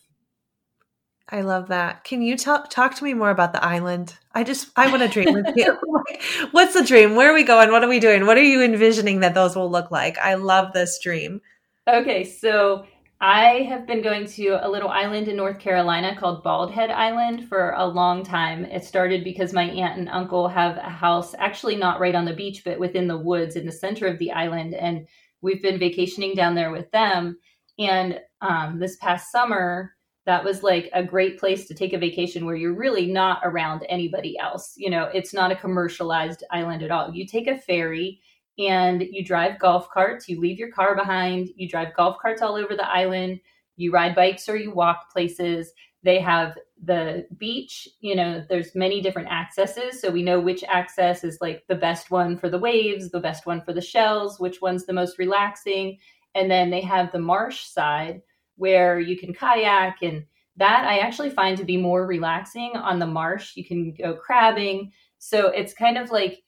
I 1.29 1.41
love 1.41 1.69
that. 1.69 2.05
Can 2.05 2.21
you 2.21 2.37
talk 2.37 2.69
talk 2.69 2.95
to 2.97 3.05
me 3.05 3.15
more 3.15 3.31
about 3.31 3.53
the 3.53 3.65
island? 3.65 4.17
I 4.35 4.45
just 4.45 4.69
I 4.77 4.91
want 4.91 5.03
to 5.03 5.09
dream 5.09 5.33
with 5.33 5.47
you. 5.57 5.77
What's 6.51 6.75
the 6.75 6.85
dream? 6.85 7.17
Where 7.17 7.31
are 7.31 7.35
we 7.35 7.45
going? 7.45 7.71
What 7.71 7.83
are 7.83 7.89
we 7.89 8.01
doing? 8.01 8.27
What 8.27 8.37
are 8.37 8.43
you 8.43 8.63
envisioning 8.63 9.21
that 9.21 9.35
those 9.35 9.57
will 9.57 9.71
look 9.71 9.91
like? 9.91 10.19
I 10.19 10.35
love 10.35 10.73
this 10.73 10.99
dream. 11.03 11.41
Okay, 11.89 12.25
so 12.25 12.87
I 13.21 13.67
have 13.71 13.87
been 13.87 14.03
going 14.03 14.27
to 14.27 14.59
a 14.61 14.69
little 14.69 14.91
island 14.91 15.29
in 15.29 15.37
North 15.37 15.59
Carolina 15.59 16.15
called 16.15 16.43
Bald 16.43 16.71
Head 16.73 16.91
Island 16.91 17.49
for 17.49 17.71
a 17.71 17.87
long 17.87 18.23
time. 18.23 18.67
It 18.67 18.85
started 18.85 19.25
because 19.25 19.55
my 19.55 19.65
aunt 19.65 19.99
and 19.99 20.11
uncle 20.11 20.49
have 20.49 20.77
a 20.77 20.91
house 20.91 21.35
actually 21.39 21.77
not 21.77 22.01
right 22.01 22.15
on 22.15 22.27
the 22.27 22.35
beach 22.35 22.63
but 22.65 22.79
within 22.79 23.09
the 23.09 23.17
woods 23.17 23.57
in 23.57 23.65
the 23.65 23.73
center 23.73 24.07
of 24.07 24.19
the 24.19 24.33
island 24.33 24.75
and 24.75 25.07
we've 25.41 25.63
been 25.63 25.79
vacationing 25.79 26.35
down 26.35 26.55
there 26.55 26.71
with 26.71 26.91
them 26.91 27.39
and 27.79 28.21
um, 28.43 28.79
this 28.79 28.97
past 28.97 29.33
summer 29.33 29.95
that 30.27 30.45
was 30.45 30.63
like 30.63 30.89
a 30.95 31.05
great 31.05 31.39
place 31.39 31.67
to 31.67 31.75
take 31.75 31.93
a 31.93 31.99
vacation 31.99 32.47
where 32.47 32.57
you're 32.57 32.75
really 32.75 33.07
not 33.07 33.41
around 33.45 33.85
anybody 33.89 34.39
else. 34.39 34.73
You 34.77 34.91
know, 34.91 35.05
it's 35.13 35.35
not 35.35 35.53
a 35.53 35.57
commercialized 35.57 36.45
island 36.51 36.83
at 36.83 36.91
all. 36.91 37.13
You 37.13 37.27
take 37.27 37.47
a 37.47 37.59
ferry 37.59 38.21
and 38.59 39.03
you 39.03 39.25
drive 39.25 39.59
golf 39.59 39.91
carts, 39.91 40.29
you 40.29 40.41
leave 40.41 40.59
your 40.59 40.71
car 40.71 40.97
behind, 40.97 41.49
you 41.57 41.69
drive 41.69 41.95
golf 41.95 42.17
carts 42.23 42.41
all 42.41 42.55
over 42.55 42.75
the 42.75 42.89
island, 42.89 43.41
you 43.77 43.91
ride 43.93 44.15
bikes 44.15 44.49
or 44.49 44.57
you 44.57 44.71
walk 44.71 45.11
places. 45.13 45.73
They 46.05 46.21
have 46.21 46.57
the 46.83 47.27
beach, 47.37 47.89
you 48.01 48.15
know, 48.15 48.45
there's 48.49 48.75
many 48.75 49.01
different 49.01 49.29
accesses. 49.29 50.01
So 50.01 50.11
we 50.11 50.23
know 50.23 50.41
which 50.41 50.63
access 50.65 51.25
is 51.25 51.39
like 51.41 51.65
the 51.67 51.75
best 51.75 52.11
one 52.11 52.37
for 52.37 52.49
the 52.49 52.59
waves, 52.59 53.11
the 53.11 53.21
best 53.21 53.47
one 53.47 53.61
for 53.63 53.73
the 53.73 53.81
shells, 53.81 54.39
which 54.39 54.63
one's 54.63 54.87
the 54.87 54.93
most 54.93 55.19
relaxing. 55.19 55.99
And 56.35 56.51
then 56.51 56.71
they 56.71 56.83
have 56.83 57.11
the 57.11 57.19
marsh 57.19 57.65
side 57.65 58.23
where 58.57 59.01
you 59.01 59.17
can 59.19 59.35
kayak 59.35 60.03
and 60.03 60.25
that 60.57 60.85
I 60.85 60.99
actually 60.99 61.31
find 61.31 61.57
to 61.59 61.65
be 61.65 61.77
more 61.77 62.07
relaxing 62.07 62.73
on 62.77 62.99
the 62.99 63.07
marsh. 63.07 63.57
You 63.57 63.65
can 63.65 63.93
go 63.95 64.15
crabbing. 64.15 64.93
So 65.19 65.49
it's 65.49 65.75
kind 65.75 65.99
of 65.99 66.11
like 66.11 66.45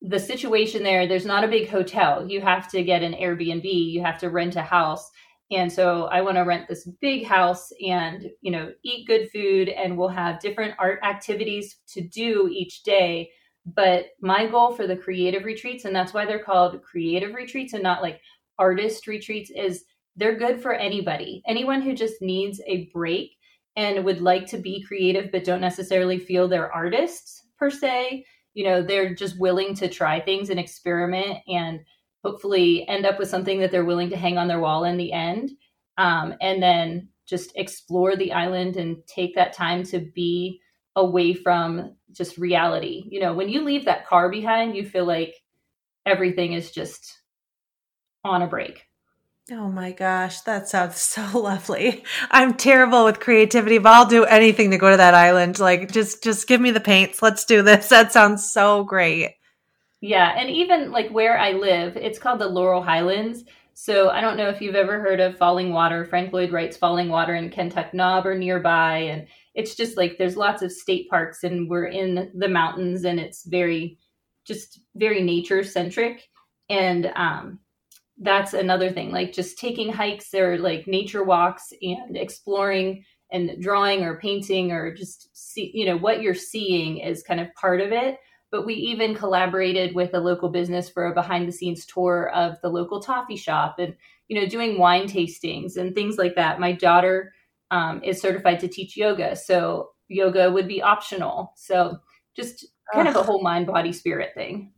the 0.00 0.18
situation 0.18 0.82
there. 0.82 1.06
There's 1.06 1.26
not 1.26 1.44
a 1.44 1.48
big 1.48 1.68
hotel. 1.68 2.28
You 2.28 2.40
have 2.40 2.68
to 2.70 2.82
get 2.82 3.02
an 3.02 3.12
Airbnb, 3.12 3.64
you 3.64 4.02
have 4.02 4.18
to 4.18 4.30
rent 4.30 4.56
a 4.56 4.62
house. 4.62 5.10
And 5.50 5.70
so 5.70 6.04
I 6.06 6.22
want 6.22 6.38
to 6.38 6.42
rent 6.42 6.66
this 6.66 6.88
big 7.02 7.26
house 7.26 7.70
and, 7.86 8.30
you 8.40 8.50
know, 8.50 8.72
eat 8.82 9.06
good 9.06 9.30
food 9.30 9.68
and 9.68 9.98
we'll 9.98 10.08
have 10.08 10.40
different 10.40 10.74
art 10.78 11.00
activities 11.04 11.76
to 11.88 12.00
do 12.00 12.48
each 12.50 12.82
day. 12.84 13.30
But 13.66 14.06
my 14.20 14.46
goal 14.46 14.72
for 14.72 14.86
the 14.86 14.96
creative 14.96 15.44
retreats, 15.44 15.84
and 15.84 15.94
that's 15.94 16.14
why 16.14 16.24
they're 16.24 16.42
called 16.42 16.82
creative 16.82 17.34
retreats 17.34 17.74
and 17.74 17.82
not 17.82 18.02
like 18.02 18.20
artist 18.58 19.06
retreats, 19.06 19.50
is 19.54 19.84
they're 20.16 20.38
good 20.38 20.60
for 20.60 20.74
anybody. 20.74 21.42
Anyone 21.46 21.82
who 21.82 21.94
just 21.94 22.20
needs 22.20 22.60
a 22.66 22.90
break 22.92 23.32
and 23.76 24.04
would 24.04 24.20
like 24.20 24.46
to 24.46 24.58
be 24.58 24.84
creative 24.86 25.32
but 25.32 25.44
don't 25.44 25.60
necessarily 25.60 26.18
feel 26.18 26.48
they're 26.48 26.72
artists 26.72 27.46
per 27.58 27.70
se. 27.70 28.24
You 28.54 28.64
know, 28.64 28.82
they're 28.82 29.14
just 29.14 29.38
willing 29.38 29.74
to 29.76 29.88
try 29.88 30.20
things 30.20 30.50
and 30.50 30.60
experiment 30.60 31.38
and 31.48 31.80
hopefully 32.22 32.86
end 32.88 33.06
up 33.06 33.18
with 33.18 33.28
something 33.28 33.60
that 33.60 33.70
they're 33.70 33.84
willing 33.84 34.10
to 34.10 34.16
hang 34.16 34.38
on 34.38 34.48
their 34.48 34.60
wall 34.60 34.84
in 34.84 34.96
the 34.96 35.12
end. 35.12 35.50
Um, 35.98 36.34
and 36.40 36.62
then 36.62 37.08
just 37.26 37.52
explore 37.56 38.16
the 38.16 38.32
island 38.32 38.76
and 38.76 38.98
take 39.06 39.34
that 39.36 39.52
time 39.52 39.84
to 39.84 40.00
be 40.00 40.60
away 40.96 41.32
from 41.32 41.96
just 42.12 42.36
reality. 42.36 43.04
You 43.08 43.20
know, 43.20 43.32
when 43.32 43.48
you 43.48 43.64
leave 43.64 43.86
that 43.86 44.06
car 44.06 44.30
behind, 44.30 44.76
you 44.76 44.84
feel 44.84 45.06
like 45.06 45.34
everything 46.04 46.52
is 46.52 46.70
just 46.70 47.20
on 48.24 48.42
a 48.42 48.46
break. 48.46 48.84
Oh 49.50 49.68
my 49.68 49.92
gosh, 49.92 50.40
that 50.42 50.68
sounds 50.68 50.96
so 51.00 51.38
lovely. 51.38 52.04
I'm 52.30 52.54
terrible 52.54 53.04
with 53.04 53.20
creativity, 53.20 53.78
but 53.78 53.90
I'll 53.92 54.06
do 54.06 54.24
anything 54.24 54.70
to 54.70 54.78
go 54.78 54.90
to 54.90 54.96
that 54.96 55.14
island. 55.14 55.58
Like 55.58 55.92
just 55.92 56.22
just 56.22 56.46
give 56.46 56.60
me 56.60 56.70
the 56.70 56.80
paints. 56.80 57.22
Let's 57.22 57.44
do 57.44 57.62
this. 57.62 57.88
That 57.92 58.12
sounds 58.12 58.52
so 58.52 58.84
great. 58.84 59.34
Yeah, 60.00 60.34
and 60.36 60.50
even 60.50 60.90
like 60.90 61.10
where 61.10 61.38
I 61.38 61.52
live, 61.52 61.96
it's 61.96 62.18
called 62.18 62.40
the 62.40 62.48
Laurel 62.48 62.82
Highlands. 62.82 63.44
So 63.74 64.10
I 64.10 64.20
don't 64.20 64.36
know 64.36 64.48
if 64.48 64.60
you've 64.60 64.74
ever 64.74 65.00
heard 65.00 65.20
of 65.20 65.38
Falling 65.38 65.72
Water. 65.72 66.04
Frank 66.04 66.32
Lloyd 66.32 66.52
Wright's 66.52 66.76
Falling 66.76 67.08
Water 67.08 67.34
in 67.34 67.50
Kentuck 67.50 67.94
Knob 67.94 68.26
or 68.26 68.36
nearby 68.36 68.98
and 68.98 69.26
it's 69.54 69.74
just 69.74 69.96
like 69.96 70.16
there's 70.18 70.36
lots 70.36 70.62
of 70.62 70.72
state 70.72 71.08
parks 71.08 71.44
and 71.44 71.68
we're 71.68 71.86
in 71.86 72.30
the 72.34 72.48
mountains 72.48 73.04
and 73.04 73.20
it's 73.20 73.44
very 73.44 73.98
just 74.44 74.80
very 74.94 75.22
nature 75.22 75.62
centric 75.62 76.28
and 76.68 77.12
um 77.16 77.58
that's 78.22 78.54
another 78.54 78.90
thing 78.90 79.10
like 79.10 79.32
just 79.32 79.58
taking 79.58 79.92
hikes 79.92 80.32
or 80.32 80.58
like 80.58 80.86
nature 80.86 81.24
walks 81.24 81.72
and 81.82 82.16
exploring 82.16 83.04
and 83.32 83.60
drawing 83.60 84.04
or 84.04 84.18
painting 84.18 84.70
or 84.70 84.94
just 84.94 85.28
see 85.32 85.70
you 85.74 85.84
know 85.86 85.96
what 85.96 86.22
you're 86.22 86.34
seeing 86.34 86.98
is 86.98 87.22
kind 87.22 87.40
of 87.40 87.52
part 87.54 87.80
of 87.80 87.90
it. 87.92 88.18
But 88.50 88.66
we 88.66 88.74
even 88.74 89.14
collaborated 89.14 89.94
with 89.94 90.12
a 90.12 90.20
local 90.20 90.50
business 90.50 90.90
for 90.90 91.06
a 91.06 91.14
behind 91.14 91.48
the 91.48 91.52
scenes 91.52 91.86
tour 91.86 92.30
of 92.34 92.60
the 92.60 92.68
local 92.68 93.00
toffee 93.00 93.36
shop 93.36 93.76
and 93.78 93.96
you 94.28 94.40
know 94.40 94.46
doing 94.46 94.78
wine 94.78 95.08
tastings 95.08 95.76
and 95.76 95.94
things 95.94 96.16
like 96.18 96.36
that. 96.36 96.60
My 96.60 96.72
daughter 96.72 97.32
um, 97.70 98.02
is 98.04 98.20
certified 98.20 98.60
to 98.60 98.68
teach 98.68 98.96
yoga 98.96 99.34
so 99.34 99.90
yoga 100.08 100.50
would 100.50 100.68
be 100.68 100.82
optional. 100.82 101.54
So 101.56 101.96
just 102.36 102.66
kind 102.94 103.08
Ugh. 103.08 103.16
of 103.16 103.20
a 103.20 103.24
whole 103.24 103.42
mind 103.42 103.66
body 103.66 103.92
spirit 103.92 104.32
thing 104.34 104.72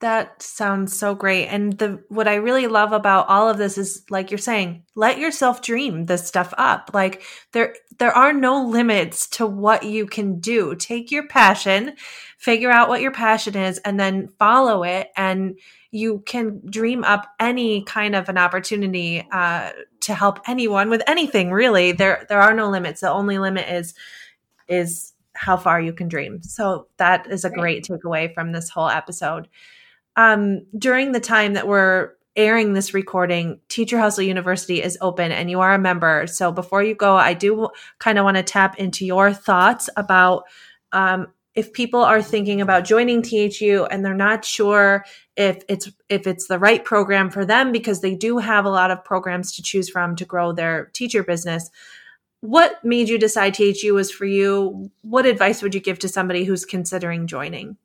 that 0.00 0.42
sounds 0.42 0.98
so 0.98 1.14
great. 1.14 1.46
And 1.48 1.74
the 1.78 2.02
what 2.08 2.26
I 2.26 2.36
really 2.36 2.66
love 2.66 2.92
about 2.92 3.28
all 3.28 3.48
of 3.48 3.58
this 3.58 3.76
is 3.76 4.02
like 4.08 4.30
you're 4.30 4.38
saying, 4.38 4.82
let 4.94 5.18
yourself 5.18 5.60
dream 5.60 6.06
this 6.06 6.26
stuff 6.26 6.54
up. 6.56 6.90
Like 6.94 7.22
there 7.52 7.76
there 7.98 8.12
are 8.12 8.32
no 8.32 8.64
limits 8.64 9.28
to 9.28 9.46
what 9.46 9.82
you 9.82 10.06
can 10.06 10.40
do. 10.40 10.74
Take 10.74 11.10
your 11.10 11.28
passion, 11.28 11.96
figure 12.38 12.70
out 12.70 12.88
what 12.88 13.02
your 13.02 13.10
passion 13.10 13.54
is 13.54 13.78
and 13.78 14.00
then 14.00 14.28
follow 14.38 14.82
it 14.84 15.08
and 15.16 15.58
you 15.90 16.22
can 16.24 16.62
dream 16.70 17.04
up 17.04 17.26
any 17.38 17.82
kind 17.82 18.14
of 18.14 18.28
an 18.30 18.38
opportunity 18.38 19.26
uh, 19.32 19.70
to 20.00 20.14
help 20.14 20.40
anyone 20.46 20.88
with 20.88 21.02
anything 21.06 21.50
really 21.50 21.92
there 21.92 22.24
there 22.30 22.40
are 22.40 22.54
no 22.54 22.70
limits 22.70 23.02
the 23.02 23.10
only 23.10 23.38
limit 23.38 23.68
is 23.68 23.92
is 24.68 25.12
how 25.34 25.56
far 25.56 25.80
you 25.80 25.92
can 25.92 26.08
dream 26.08 26.42
so 26.42 26.86
that 26.96 27.26
is 27.30 27.44
a 27.44 27.50
great 27.50 27.84
takeaway 27.84 28.32
from 28.32 28.52
this 28.52 28.70
whole 28.70 28.88
episode 28.88 29.46
um, 30.20 30.66
during 30.76 31.12
the 31.12 31.20
time 31.20 31.54
that 31.54 31.66
we're 31.66 32.10
airing 32.36 32.74
this 32.74 32.92
recording, 32.92 33.58
Teacher 33.68 33.98
Hustle 33.98 34.22
University 34.22 34.82
is 34.82 34.98
open 35.00 35.32
and 35.32 35.50
you 35.50 35.60
are 35.60 35.72
a 35.72 35.78
member. 35.78 36.26
So 36.26 36.52
before 36.52 36.82
you 36.82 36.94
go, 36.94 37.16
I 37.16 37.32
do 37.32 37.70
kind 37.98 38.18
of 38.18 38.24
want 38.24 38.36
to 38.36 38.42
tap 38.42 38.78
into 38.78 39.06
your 39.06 39.32
thoughts 39.32 39.88
about 39.96 40.44
um, 40.92 41.28
if 41.54 41.72
people 41.72 42.02
are 42.02 42.20
thinking 42.20 42.60
about 42.60 42.84
joining 42.84 43.22
THU 43.22 43.86
and 43.90 44.04
they're 44.04 44.14
not 44.14 44.44
sure 44.44 45.06
if 45.38 45.64
it's 45.70 45.90
if 46.10 46.26
it's 46.26 46.48
the 46.48 46.58
right 46.58 46.84
program 46.84 47.30
for 47.30 47.46
them 47.46 47.72
because 47.72 48.02
they 48.02 48.14
do 48.14 48.36
have 48.36 48.66
a 48.66 48.70
lot 48.70 48.90
of 48.90 49.02
programs 49.02 49.56
to 49.56 49.62
choose 49.62 49.88
from 49.88 50.16
to 50.16 50.26
grow 50.26 50.52
their 50.52 50.90
teacher 50.92 51.24
business. 51.24 51.70
What 52.42 52.84
made 52.84 53.08
you 53.08 53.18
decide 53.18 53.54
THU 53.54 53.94
was 53.94 54.10
for 54.10 54.26
you? 54.26 54.90
What 55.00 55.24
advice 55.24 55.62
would 55.62 55.74
you 55.74 55.80
give 55.80 55.98
to 56.00 56.08
somebody 56.08 56.44
who's 56.44 56.66
considering 56.66 57.26
joining? 57.26 57.78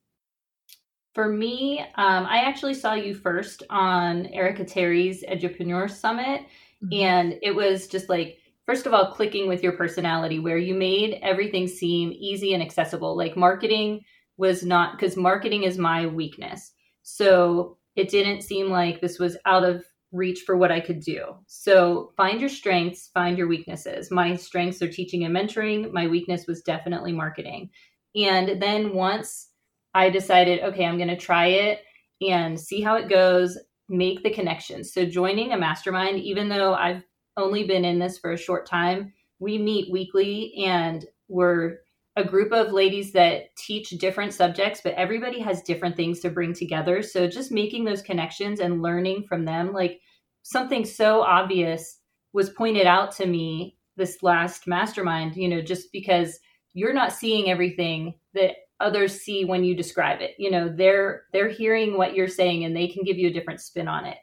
For 1.15 1.29
me, 1.29 1.79
um, 1.95 2.25
I 2.25 2.39
actually 2.39 2.73
saw 2.73 2.93
you 2.93 3.15
first 3.15 3.63
on 3.69 4.27
Erica 4.27 4.65
Terry's 4.65 5.23
Edupreneur 5.23 5.89
Summit. 5.89 6.41
Mm-hmm. 6.83 6.93
And 6.93 7.39
it 7.41 7.55
was 7.55 7.87
just 7.87 8.09
like, 8.09 8.37
first 8.65 8.85
of 8.85 8.93
all, 8.93 9.13
clicking 9.13 9.47
with 9.47 9.63
your 9.63 9.71
personality, 9.71 10.39
where 10.39 10.57
you 10.57 10.75
made 10.75 11.19
everything 11.23 11.67
seem 11.67 12.11
easy 12.11 12.53
and 12.53 12.61
accessible. 12.61 13.15
Like 13.15 13.37
marketing 13.37 14.01
was 14.35 14.63
not, 14.63 14.97
because 14.97 15.15
marketing 15.15 15.63
is 15.63 15.77
my 15.77 16.05
weakness. 16.05 16.73
So 17.03 17.77
it 17.95 18.09
didn't 18.09 18.41
seem 18.41 18.69
like 18.69 18.99
this 18.99 19.17
was 19.17 19.37
out 19.45 19.63
of 19.63 19.85
reach 20.11 20.41
for 20.41 20.57
what 20.57 20.71
I 20.71 20.81
could 20.81 20.99
do. 20.99 21.37
So 21.47 22.11
find 22.17 22.41
your 22.41 22.49
strengths, 22.49 23.09
find 23.13 23.37
your 23.37 23.47
weaknesses. 23.47 24.11
My 24.11 24.35
strengths 24.35 24.81
are 24.81 24.91
teaching 24.91 25.23
and 25.23 25.33
mentoring. 25.33 25.93
My 25.93 26.07
weakness 26.07 26.45
was 26.45 26.61
definitely 26.61 27.13
marketing. 27.13 27.69
And 28.15 28.61
then 28.61 28.93
once 28.93 29.47
I 29.95 30.09
decided, 30.09 30.61
okay, 30.61 30.85
I'm 30.85 30.97
going 30.97 31.07
to 31.07 31.17
try 31.17 31.47
it 31.47 31.79
and 32.21 32.59
see 32.59 32.81
how 32.81 32.95
it 32.95 33.09
goes, 33.09 33.57
make 33.87 34.23
the 34.23 34.29
connections. 34.29 34.93
So, 34.93 35.05
joining 35.05 35.53
a 35.53 35.57
mastermind, 35.57 36.19
even 36.19 36.49
though 36.49 36.73
I've 36.73 37.01
only 37.37 37.63
been 37.63 37.85
in 37.85 37.97
this 37.97 38.19
for 38.19 38.33
a 38.33 38.37
short 38.37 38.67
time, 38.67 39.13
we 39.39 39.57
meet 39.57 39.91
weekly 39.91 40.53
and 40.65 41.05
we're 41.29 41.77
a 42.17 42.23
group 42.23 42.51
of 42.51 42.71
ladies 42.71 43.13
that 43.13 43.55
teach 43.57 43.89
different 43.91 44.33
subjects, 44.33 44.81
but 44.83 44.93
everybody 44.93 45.39
has 45.39 45.61
different 45.61 45.95
things 45.95 46.19
to 46.21 46.29
bring 46.29 46.53
together. 46.53 47.01
So, 47.01 47.27
just 47.27 47.51
making 47.51 47.85
those 47.85 48.01
connections 48.01 48.59
and 48.59 48.81
learning 48.81 49.23
from 49.29 49.45
them, 49.45 49.71
like 49.71 50.01
something 50.43 50.83
so 50.83 51.21
obvious 51.21 51.99
was 52.33 52.49
pointed 52.49 52.85
out 52.85 53.15
to 53.15 53.25
me 53.25 53.77
this 53.95 54.21
last 54.21 54.67
mastermind, 54.67 55.37
you 55.37 55.47
know, 55.47 55.61
just 55.61 55.89
because 55.93 56.37
you're 56.73 56.93
not 56.93 57.13
seeing 57.13 57.49
everything 57.49 58.13
that 58.33 58.55
others 58.79 59.21
see 59.21 59.45
when 59.45 59.63
you 59.63 59.75
describe 59.75 60.21
it. 60.21 60.31
You 60.37 60.51
know 60.51 60.69
they're 60.69 61.23
they're 61.33 61.49
hearing 61.49 61.97
what 61.97 62.15
you're 62.15 62.27
saying 62.27 62.65
and 62.65 62.75
they 62.75 62.87
can 62.87 63.03
give 63.03 63.17
you 63.17 63.29
a 63.29 63.33
different 63.33 63.61
spin 63.61 63.87
on 63.87 64.05
it. 64.05 64.17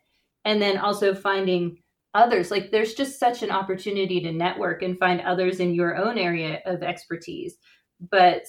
And 0.44 0.60
then 0.60 0.78
also 0.78 1.14
finding 1.14 1.78
others 2.14 2.50
like 2.50 2.70
there's 2.70 2.94
just 2.94 3.18
such 3.18 3.42
an 3.42 3.50
opportunity 3.50 4.20
to 4.20 4.32
network 4.32 4.82
and 4.82 4.98
find 4.98 5.20
others 5.20 5.60
in 5.60 5.74
your 5.74 5.96
own 5.96 6.18
area 6.18 6.60
of 6.66 6.82
expertise. 6.82 7.56
But 8.10 8.42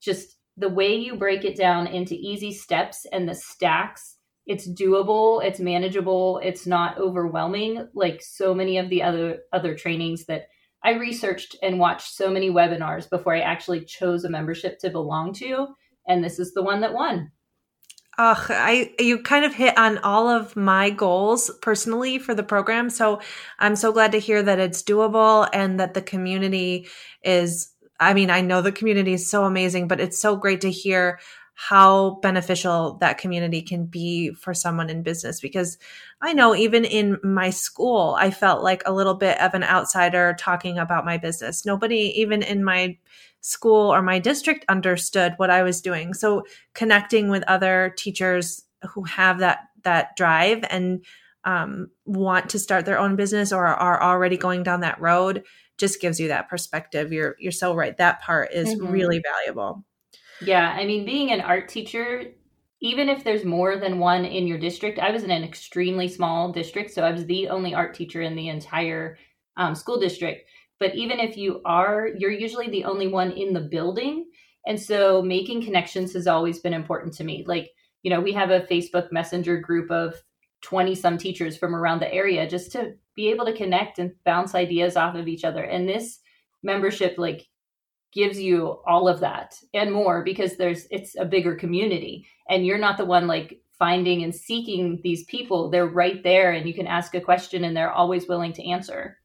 just 0.00 0.36
the 0.56 0.68
way 0.68 0.94
you 0.94 1.16
break 1.16 1.44
it 1.44 1.56
down 1.56 1.86
into 1.86 2.14
easy 2.14 2.52
steps 2.52 3.06
and 3.12 3.28
the 3.28 3.34
stacks 3.34 4.16
it's 4.46 4.68
doable 4.68 5.42
it's 5.44 5.58
manageable 5.58 6.38
it's 6.44 6.66
not 6.66 6.98
overwhelming 6.98 7.88
like 7.94 8.22
so 8.22 8.54
many 8.54 8.78
of 8.78 8.88
the 8.90 9.02
other 9.02 9.38
other 9.52 9.74
trainings 9.74 10.26
that 10.26 10.48
I 10.84 10.92
researched 10.92 11.56
and 11.62 11.78
watched 11.78 12.14
so 12.14 12.30
many 12.30 12.50
webinars 12.50 13.08
before 13.08 13.34
I 13.34 13.40
actually 13.40 13.84
chose 13.84 14.24
a 14.24 14.30
membership 14.30 14.78
to 14.80 14.90
belong 14.90 15.32
to. 15.34 15.68
And 16.06 16.22
this 16.22 16.38
is 16.38 16.52
the 16.52 16.62
one 16.62 16.82
that 16.82 16.92
won. 16.92 17.32
Oh, 18.16 18.46
I 18.48 18.92
you 19.00 19.18
kind 19.18 19.44
of 19.44 19.54
hit 19.54 19.76
on 19.76 19.98
all 19.98 20.28
of 20.28 20.54
my 20.54 20.90
goals 20.90 21.50
personally 21.62 22.18
for 22.18 22.32
the 22.32 22.44
program. 22.44 22.88
So 22.90 23.20
I'm 23.58 23.74
so 23.74 23.92
glad 23.92 24.12
to 24.12 24.20
hear 24.20 24.40
that 24.42 24.60
it's 24.60 24.84
doable 24.84 25.48
and 25.52 25.80
that 25.80 25.94
the 25.94 26.02
community 26.02 26.86
is 27.24 27.72
I 27.98 28.12
mean, 28.12 28.30
I 28.30 28.40
know 28.40 28.60
the 28.60 28.72
community 28.72 29.14
is 29.14 29.30
so 29.30 29.44
amazing, 29.44 29.88
but 29.88 30.00
it's 30.00 30.20
so 30.20 30.36
great 30.36 30.60
to 30.62 30.70
hear 30.70 31.18
how 31.54 32.18
beneficial 32.20 32.98
that 33.00 33.18
community 33.18 33.62
can 33.62 33.86
be 33.86 34.32
for 34.34 34.52
someone 34.52 34.90
in 34.90 35.02
business 35.02 35.40
because 35.40 35.78
I 36.20 36.32
know 36.32 36.54
even 36.54 36.84
in 36.84 37.18
my 37.22 37.50
school, 37.50 38.16
I 38.18 38.30
felt 38.30 38.64
like 38.64 38.82
a 38.84 38.92
little 38.92 39.14
bit 39.14 39.40
of 39.40 39.54
an 39.54 39.62
outsider 39.62 40.34
talking 40.38 40.78
about 40.78 41.04
my 41.04 41.16
business. 41.16 41.64
Nobody, 41.64 42.12
even 42.20 42.42
in 42.42 42.64
my 42.64 42.98
school 43.40 43.92
or 43.92 44.02
my 44.02 44.18
district, 44.18 44.64
understood 44.68 45.34
what 45.36 45.50
I 45.50 45.62
was 45.62 45.80
doing. 45.80 46.12
So 46.12 46.44
connecting 46.74 47.28
with 47.28 47.44
other 47.44 47.94
teachers 47.96 48.62
who 48.90 49.04
have 49.04 49.38
that 49.38 49.60
that 49.84 50.16
drive 50.16 50.64
and 50.70 51.04
um, 51.44 51.90
want 52.04 52.48
to 52.50 52.58
start 52.58 52.86
their 52.86 52.98
own 52.98 53.16
business 53.16 53.52
or 53.52 53.66
are 53.66 54.02
already 54.02 54.36
going 54.36 54.62
down 54.62 54.80
that 54.80 55.00
road 55.00 55.44
just 55.76 56.00
gives 56.00 56.18
you 56.18 56.28
that 56.28 56.48
perspective. 56.48 57.12
You're 57.12 57.36
you're 57.38 57.52
so 57.52 57.74
right. 57.74 57.96
That 57.96 58.22
part 58.22 58.52
is 58.52 58.74
mm-hmm. 58.74 58.90
really 58.90 59.22
valuable. 59.22 59.84
Yeah, 60.40 60.74
I 60.76 60.84
mean, 60.84 61.04
being 61.04 61.30
an 61.30 61.40
art 61.40 61.68
teacher, 61.68 62.24
even 62.80 63.08
if 63.08 63.24
there's 63.24 63.44
more 63.44 63.78
than 63.78 63.98
one 63.98 64.24
in 64.24 64.46
your 64.46 64.58
district, 64.58 64.98
I 64.98 65.10
was 65.10 65.22
in 65.22 65.30
an 65.30 65.44
extremely 65.44 66.08
small 66.08 66.52
district, 66.52 66.92
so 66.92 67.02
I 67.02 67.12
was 67.12 67.24
the 67.26 67.48
only 67.48 67.74
art 67.74 67.94
teacher 67.94 68.22
in 68.22 68.36
the 68.36 68.48
entire 68.48 69.16
um, 69.56 69.74
school 69.74 69.98
district. 69.98 70.48
But 70.80 70.94
even 70.94 71.20
if 71.20 71.36
you 71.36 71.62
are, 71.64 72.08
you're 72.18 72.30
usually 72.30 72.68
the 72.68 72.84
only 72.84 73.08
one 73.08 73.30
in 73.32 73.52
the 73.52 73.60
building. 73.60 74.26
And 74.66 74.80
so 74.80 75.22
making 75.22 75.62
connections 75.62 76.12
has 76.14 76.26
always 76.26 76.58
been 76.58 76.74
important 76.74 77.14
to 77.14 77.24
me. 77.24 77.44
Like, 77.46 77.70
you 78.02 78.10
know, 78.10 78.20
we 78.20 78.32
have 78.32 78.50
a 78.50 78.60
Facebook 78.62 79.12
Messenger 79.12 79.58
group 79.58 79.90
of 79.90 80.14
20 80.62 80.94
some 80.94 81.16
teachers 81.16 81.56
from 81.56 81.74
around 81.74 82.00
the 82.00 82.12
area 82.12 82.48
just 82.48 82.72
to 82.72 82.94
be 83.14 83.30
able 83.30 83.44
to 83.44 83.56
connect 83.56 83.98
and 83.98 84.12
bounce 84.24 84.54
ideas 84.54 84.96
off 84.96 85.14
of 85.14 85.28
each 85.28 85.44
other. 85.44 85.62
And 85.62 85.88
this 85.88 86.18
membership, 86.62 87.16
like, 87.18 87.46
gives 88.14 88.38
you 88.38 88.78
all 88.86 89.08
of 89.08 89.20
that 89.20 89.60
and 89.74 89.92
more 89.92 90.22
because 90.22 90.56
there's 90.56 90.86
it's 90.90 91.16
a 91.16 91.24
bigger 91.24 91.54
community 91.54 92.26
and 92.48 92.64
you're 92.64 92.78
not 92.78 92.96
the 92.96 93.04
one 93.04 93.26
like 93.26 93.60
finding 93.78 94.22
and 94.22 94.34
seeking 94.34 95.00
these 95.02 95.24
people 95.24 95.68
they're 95.68 95.86
right 95.86 96.22
there 96.22 96.52
and 96.52 96.66
you 96.66 96.72
can 96.72 96.86
ask 96.86 97.14
a 97.14 97.20
question 97.20 97.64
and 97.64 97.76
they're 97.76 97.92
always 97.92 98.28
willing 98.28 98.52
to 98.52 98.64
answer 98.68 99.18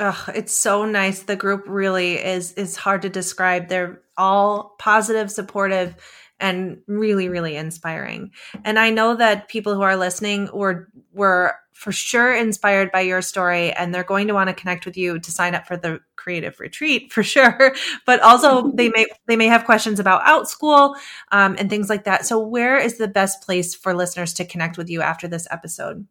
Oh, 0.00 0.26
it's 0.32 0.56
so 0.56 0.84
nice. 0.84 1.22
The 1.22 1.34
group 1.34 1.64
really 1.66 2.14
is 2.24 2.52
is 2.52 2.76
hard 2.76 3.02
to 3.02 3.08
describe. 3.08 3.66
They're 3.66 4.00
all 4.16 4.76
positive, 4.78 5.28
supportive, 5.28 5.96
and 6.40 6.80
really, 6.86 7.28
really 7.28 7.56
inspiring. 7.56 8.30
And 8.64 8.78
I 8.78 8.90
know 8.90 9.16
that 9.16 9.48
people 9.48 9.74
who 9.74 9.82
are 9.82 9.96
listening 9.96 10.48
were 10.52 10.88
were 11.12 11.54
for 11.78 11.92
sure 11.92 12.34
inspired 12.34 12.90
by 12.90 13.00
your 13.00 13.22
story 13.22 13.70
and 13.72 13.94
they're 13.94 14.02
going 14.02 14.26
to 14.26 14.34
want 14.34 14.48
to 14.48 14.54
connect 14.54 14.84
with 14.84 14.96
you 14.96 15.16
to 15.20 15.30
sign 15.30 15.54
up 15.54 15.64
for 15.64 15.76
the 15.76 16.00
creative 16.16 16.58
retreat 16.58 17.12
for 17.12 17.22
sure. 17.22 17.72
But 18.04 18.20
also 18.20 18.70
they 18.74 18.88
may 18.88 19.06
they 19.26 19.36
may 19.36 19.46
have 19.46 19.64
questions 19.64 20.00
about 20.00 20.24
outschool 20.24 20.96
um, 21.30 21.54
and 21.58 21.70
things 21.70 21.88
like 21.88 22.04
that. 22.04 22.26
So 22.26 22.40
where 22.40 22.76
is 22.78 22.98
the 22.98 23.08
best 23.08 23.42
place 23.42 23.74
for 23.74 23.94
listeners 23.94 24.34
to 24.34 24.44
connect 24.44 24.76
with 24.76 24.90
you 24.90 25.02
after 25.02 25.28
this 25.28 25.46
episode? 25.50 26.06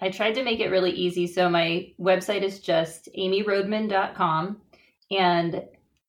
I 0.00 0.10
tried 0.10 0.34
to 0.34 0.42
make 0.42 0.58
it 0.58 0.70
really 0.70 0.90
easy. 0.90 1.28
So 1.28 1.48
my 1.48 1.92
website 2.00 2.42
is 2.42 2.58
just 2.58 3.08
amyroadman.com 3.16 4.60
and 5.10 5.62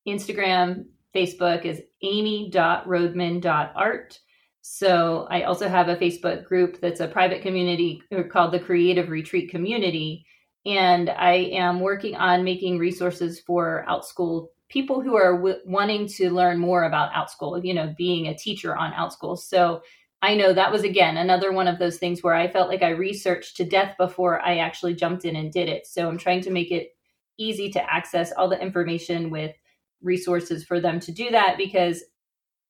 instagram 0.07 0.85
facebook 1.15 1.65
is 1.65 1.81
amy.roadman.art 2.01 4.19
so 4.67 5.27
I 5.29 5.43
also 5.43 5.69
have 5.69 5.89
a 5.89 5.95
Facebook 5.95 6.43
group 6.43 6.81
that's 6.81 6.99
a 6.99 7.07
private 7.07 7.43
community 7.43 8.01
uh, 8.11 8.23
called 8.23 8.51
the 8.51 8.59
Creative 8.59 9.09
Retreat 9.09 9.51
Community. 9.51 10.25
And 10.65 11.11
I 11.11 11.51
am 11.53 11.81
working 11.81 12.15
on 12.15 12.43
making 12.43 12.79
resources 12.79 13.39
for 13.39 13.85
OutSchool 13.87 14.47
people 14.67 15.03
who 15.03 15.15
are 15.15 15.35
w- 15.35 15.59
wanting 15.67 16.07
to 16.07 16.31
learn 16.31 16.57
more 16.57 16.85
about 16.85 17.13
OutSchool, 17.13 17.63
you 17.63 17.75
know, 17.75 17.93
being 17.95 18.25
a 18.25 18.35
teacher 18.35 18.75
on 18.75 18.91
OutSchool. 18.93 19.37
So 19.37 19.83
I 20.23 20.33
know 20.33 20.51
that 20.51 20.71
was 20.71 20.83
again 20.83 21.17
another 21.17 21.51
one 21.51 21.67
of 21.67 21.77
those 21.77 21.99
things 21.99 22.23
where 22.23 22.33
I 22.33 22.51
felt 22.51 22.67
like 22.67 22.81
I 22.81 22.89
researched 22.89 23.57
to 23.57 23.65
death 23.65 23.93
before 23.99 24.41
I 24.41 24.57
actually 24.57 24.95
jumped 24.95 25.25
in 25.25 25.35
and 25.35 25.53
did 25.53 25.69
it. 25.69 25.85
So 25.85 26.09
I'm 26.09 26.17
trying 26.17 26.41
to 26.41 26.49
make 26.49 26.71
it 26.71 26.89
easy 27.37 27.69
to 27.69 27.93
access 27.93 28.31
all 28.31 28.49
the 28.49 28.59
information 28.59 29.29
with 29.29 29.55
resources 30.01 30.63
for 30.63 30.79
them 30.79 30.99
to 31.01 31.11
do 31.11 31.31
that 31.31 31.57
because 31.57 32.03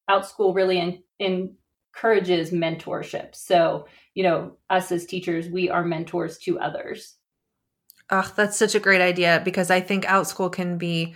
OutSchool 0.09 0.55
really 0.55 0.79
in, 0.79 1.03
encourages 1.95 2.51
mentorship. 2.51 3.35
So, 3.35 3.87
you 4.13 4.23
know, 4.23 4.57
us 4.69 4.91
as 4.91 5.05
teachers, 5.05 5.49
we 5.49 5.69
are 5.69 5.83
mentors 5.83 6.37
to 6.39 6.59
others. 6.59 7.15
Oh, 8.11 8.31
that's 8.35 8.57
such 8.57 8.75
a 8.75 8.79
great 8.79 9.01
idea 9.01 9.41
because 9.43 9.71
I 9.71 9.81
think 9.81 10.05
OutSchool 10.05 10.51
can 10.51 10.77
be 10.77 11.15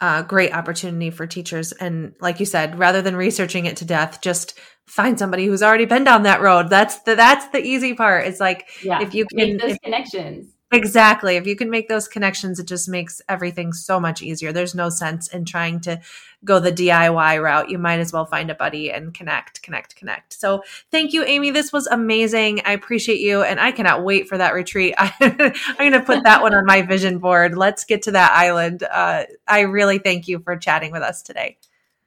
a 0.00 0.24
great 0.26 0.52
opportunity 0.52 1.10
for 1.10 1.26
teachers. 1.26 1.72
And 1.72 2.14
like 2.20 2.40
you 2.40 2.46
said, 2.46 2.78
rather 2.78 3.02
than 3.02 3.16
researching 3.16 3.66
it 3.66 3.76
to 3.78 3.84
death, 3.84 4.20
just 4.22 4.58
find 4.86 5.18
somebody 5.18 5.46
who's 5.46 5.62
already 5.62 5.84
been 5.84 6.04
down 6.04 6.24
that 6.24 6.40
road. 6.40 6.70
That's 6.70 7.00
the 7.02 7.14
that's 7.14 7.48
the 7.48 7.62
easy 7.62 7.94
part. 7.94 8.26
It's 8.26 8.40
like 8.40 8.68
yeah, 8.82 9.02
if 9.02 9.14
you 9.14 9.26
can 9.26 9.36
make 9.36 9.60
those 9.60 9.72
if, 9.72 9.80
connections. 9.82 10.52
Exactly. 10.72 11.36
If 11.36 11.46
you 11.46 11.54
can 11.54 11.68
make 11.68 11.88
those 11.88 12.08
connections, 12.08 12.58
it 12.58 12.66
just 12.66 12.88
makes 12.88 13.20
everything 13.28 13.74
so 13.74 14.00
much 14.00 14.22
easier. 14.22 14.52
There's 14.52 14.74
no 14.74 14.88
sense 14.88 15.28
in 15.28 15.44
trying 15.44 15.80
to 15.80 16.00
go 16.46 16.58
the 16.58 16.72
DIY 16.72 17.42
route. 17.42 17.68
You 17.68 17.78
might 17.78 18.00
as 18.00 18.10
well 18.10 18.24
find 18.24 18.50
a 18.50 18.54
buddy 18.54 18.90
and 18.90 19.12
connect, 19.12 19.62
connect, 19.62 19.94
connect. 19.96 20.32
So 20.32 20.62
thank 20.90 21.12
you, 21.12 21.24
Amy. 21.24 21.50
This 21.50 21.74
was 21.74 21.86
amazing. 21.88 22.62
I 22.64 22.72
appreciate 22.72 23.20
you. 23.20 23.42
And 23.42 23.60
I 23.60 23.70
cannot 23.70 24.02
wait 24.02 24.28
for 24.28 24.38
that 24.38 24.54
retreat. 24.54 24.94
I'm 24.98 25.36
going 25.78 25.92
to 25.92 26.00
put 26.00 26.24
that 26.24 26.40
one 26.40 26.54
on 26.54 26.64
my 26.64 26.80
vision 26.80 27.18
board. 27.18 27.54
Let's 27.54 27.84
get 27.84 28.02
to 28.02 28.12
that 28.12 28.32
island. 28.32 28.82
Uh, 28.82 29.24
I 29.46 29.60
really 29.60 29.98
thank 29.98 30.26
you 30.26 30.38
for 30.38 30.56
chatting 30.56 30.90
with 30.90 31.02
us 31.02 31.20
today. 31.20 31.58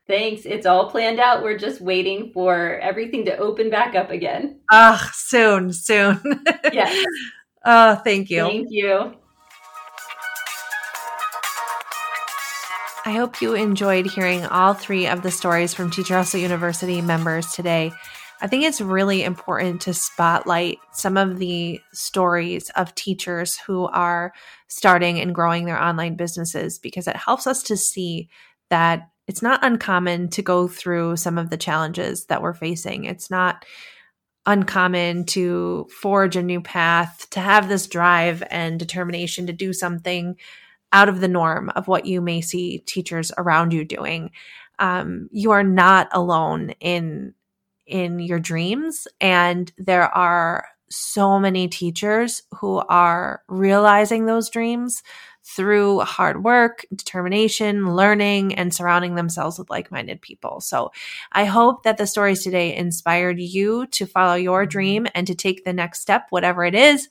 Thanks. 0.07 0.45
It's 0.45 0.65
all 0.65 0.89
planned 0.89 1.19
out. 1.19 1.43
We're 1.43 1.57
just 1.57 1.81
waiting 1.81 2.31
for 2.31 2.79
everything 2.79 3.25
to 3.25 3.37
open 3.37 3.69
back 3.69 3.93
up 3.93 4.09
again. 4.09 4.59
Ah, 4.71 5.11
soon, 5.13 5.71
soon. 5.71 6.19
yes. 6.73 7.05
Oh, 7.65 7.95
thank 7.95 8.29
you. 8.29 8.41
Thank 8.41 8.67
you. 8.69 9.15
I 13.07 13.11
hope 13.11 13.41
you 13.41 13.53
enjoyed 13.53 14.07
hearing 14.07 14.45
all 14.45 14.73
three 14.73 15.07
of 15.07 15.21
the 15.21 15.31
stories 15.31 15.73
from 15.73 15.91
Teacher 15.91 16.15
Hustle 16.15 16.39
University 16.39 17.01
members 17.01 17.51
today. 17.53 17.91
I 18.41 18.47
think 18.47 18.63
it's 18.63 18.81
really 18.81 19.23
important 19.23 19.81
to 19.81 19.93
spotlight 19.93 20.79
some 20.91 21.17
of 21.17 21.39
the 21.39 21.79
stories 21.93 22.69
of 22.71 22.93
teachers 22.95 23.57
who 23.57 23.85
are 23.85 24.33
starting 24.67 25.19
and 25.19 25.33
growing 25.33 25.65
their 25.65 25.81
online 25.81 26.15
businesses 26.15 26.77
because 26.77 27.07
it 27.07 27.15
helps 27.15 27.47
us 27.47 27.63
to 27.63 27.77
see 27.77 28.29
that 28.69 29.09
it's 29.27 29.41
not 29.41 29.63
uncommon 29.63 30.29
to 30.29 30.41
go 30.41 30.67
through 30.67 31.17
some 31.17 31.37
of 31.37 31.49
the 31.49 31.57
challenges 31.57 32.25
that 32.25 32.41
we're 32.41 32.53
facing. 32.53 33.05
It's 33.05 33.31
not 33.31 33.65
uncommon 34.45 35.25
to 35.25 35.87
forge 36.01 36.35
a 36.35 36.43
new 36.43 36.61
path, 36.61 37.27
to 37.31 37.39
have 37.39 37.67
this 37.67 37.87
drive 37.87 38.43
and 38.49 38.79
determination 38.79 39.47
to 39.47 39.53
do 39.53 39.73
something 39.73 40.37
out 40.91 41.09
of 41.09 41.19
the 41.19 41.27
norm 41.27 41.69
of 41.75 41.87
what 41.87 42.05
you 42.05 42.21
may 42.21 42.41
see 42.41 42.79
teachers 42.79 43.31
around 43.37 43.73
you 43.73 43.83
doing. 43.83 44.31
Um, 44.79 45.29
you 45.31 45.51
are 45.51 45.63
not 45.63 46.09
alone 46.11 46.71
in 46.79 47.33
in 47.87 48.19
your 48.19 48.39
dreams, 48.39 49.07
and 49.21 49.71
there 49.77 50.09
are 50.15 50.67
so 50.89 51.39
many 51.39 51.67
teachers 51.67 52.43
who 52.59 52.77
are 52.89 53.41
realizing 53.47 54.25
those 54.25 54.49
dreams 54.49 55.03
through 55.47 55.99
hard 55.99 56.43
work, 56.43 56.85
determination, 56.95 57.95
learning, 57.95 58.55
and 58.55 58.73
surrounding 58.73 59.13
themselves 59.13 59.59
with 59.59 59.69
like 59.69 59.91
minded 59.91 60.19
people. 60.19 60.59
So 60.59 60.91
I 61.31 61.45
hope 61.45 61.83
that 61.83 61.97
the 61.97 62.07
stories 62.07 62.43
today 62.43 62.75
inspired 62.75 63.39
you 63.39 63.85
to 63.87 64.07
follow 64.07 64.33
your 64.33 64.63
mm-hmm. 64.63 64.69
dream 64.69 65.07
and 65.13 65.27
to 65.27 65.35
take 65.35 65.63
the 65.63 65.71
next 65.71 66.01
step, 66.01 66.25
whatever 66.31 66.65
it 66.65 66.73
is, 66.73 67.07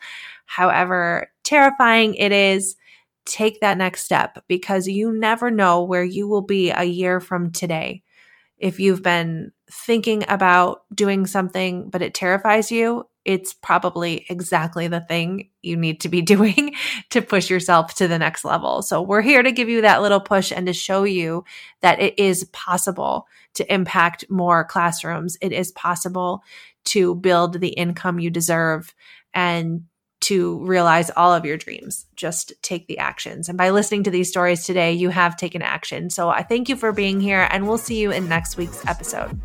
however 0.47 1.31
terrifying 1.45 2.17
it 2.17 2.33
is. 2.33 2.77
Take 3.25 3.61
that 3.61 3.79
next 3.79 4.05
step 4.05 4.45
because 4.49 4.87
you 4.87 5.11
never 5.11 5.51
know 5.51 5.85
where 5.85 6.05
you 6.05 6.29
will 6.29 6.43
be 6.43 6.71
a 6.71 6.85
year 6.85 7.21
from 7.21 7.53
today. 7.53 8.03
If 8.59 8.81
you've 8.81 9.03
been 9.03 9.53
thinking 9.71 10.25
about 10.29 10.83
doing 10.95 11.27
something, 11.27 11.89
but 11.89 12.03
it 12.03 12.13
terrifies 12.13 12.71
you, 12.71 13.09
it's 13.25 13.55
probably 13.55 14.27
exactly 14.29 14.87
the 14.87 15.01
thing 15.01 15.51
you 15.63 15.77
need 15.77 16.01
to 16.01 16.09
be 16.09 16.23
doing 16.35 16.75
to 17.11 17.23
push 17.23 17.51
yourself 17.51 17.95
to 17.95 18.09
the 18.09 18.19
next 18.19 18.45
level. 18.45 18.83
So 18.83 19.03
we're 19.03 19.23
here 19.23 19.43
to 19.43 19.53
give 19.53 19.69
you 19.69 19.83
that 19.83 20.03
little 20.03 20.21
push 20.21 20.53
and 20.53 20.67
to 20.67 20.73
show 20.73 21.05
you 21.05 21.45
that 21.81 22.01
it 22.01 22.19
is 22.19 22.45
possible 22.53 23.27
to 23.55 23.73
impact 23.73 24.25
more 24.29 24.65
classrooms. 24.65 25.37
It 25.41 25.53
is 25.53 25.73
possible 25.73 26.43
to 26.87 27.15
build 27.15 27.61
the 27.61 27.69
income 27.69 28.19
you 28.19 28.31
deserve 28.31 28.95
and 29.33 29.85
to 30.21 30.65
realize 30.65 31.11
all 31.11 31.35
of 31.35 31.45
your 31.45 31.59
dreams. 31.59 32.07
Just 32.17 32.55
take 32.63 32.87
the 32.87 32.99
actions. 32.99 33.49
And 33.49 33.59
by 33.59 33.71
listening 33.71 34.05
to 34.05 34.11
these 34.11 34.31
stories 34.31 34.65
today, 34.65 34.93
you 34.93 35.11
have 35.11 35.37
taken 35.37 35.61
action. 35.61 36.09
So 36.09 36.31
I 36.31 36.43
thank 36.43 36.71
you 36.71 36.77
for 36.77 36.93
being 36.93 37.21
here 37.21 37.47
and 37.51 37.69
we'll 37.69 37.79
see 37.79 38.01
you 38.01 38.11
in 38.11 38.27
next 38.29 38.57
week's 38.57 38.85
episode. 38.87 39.39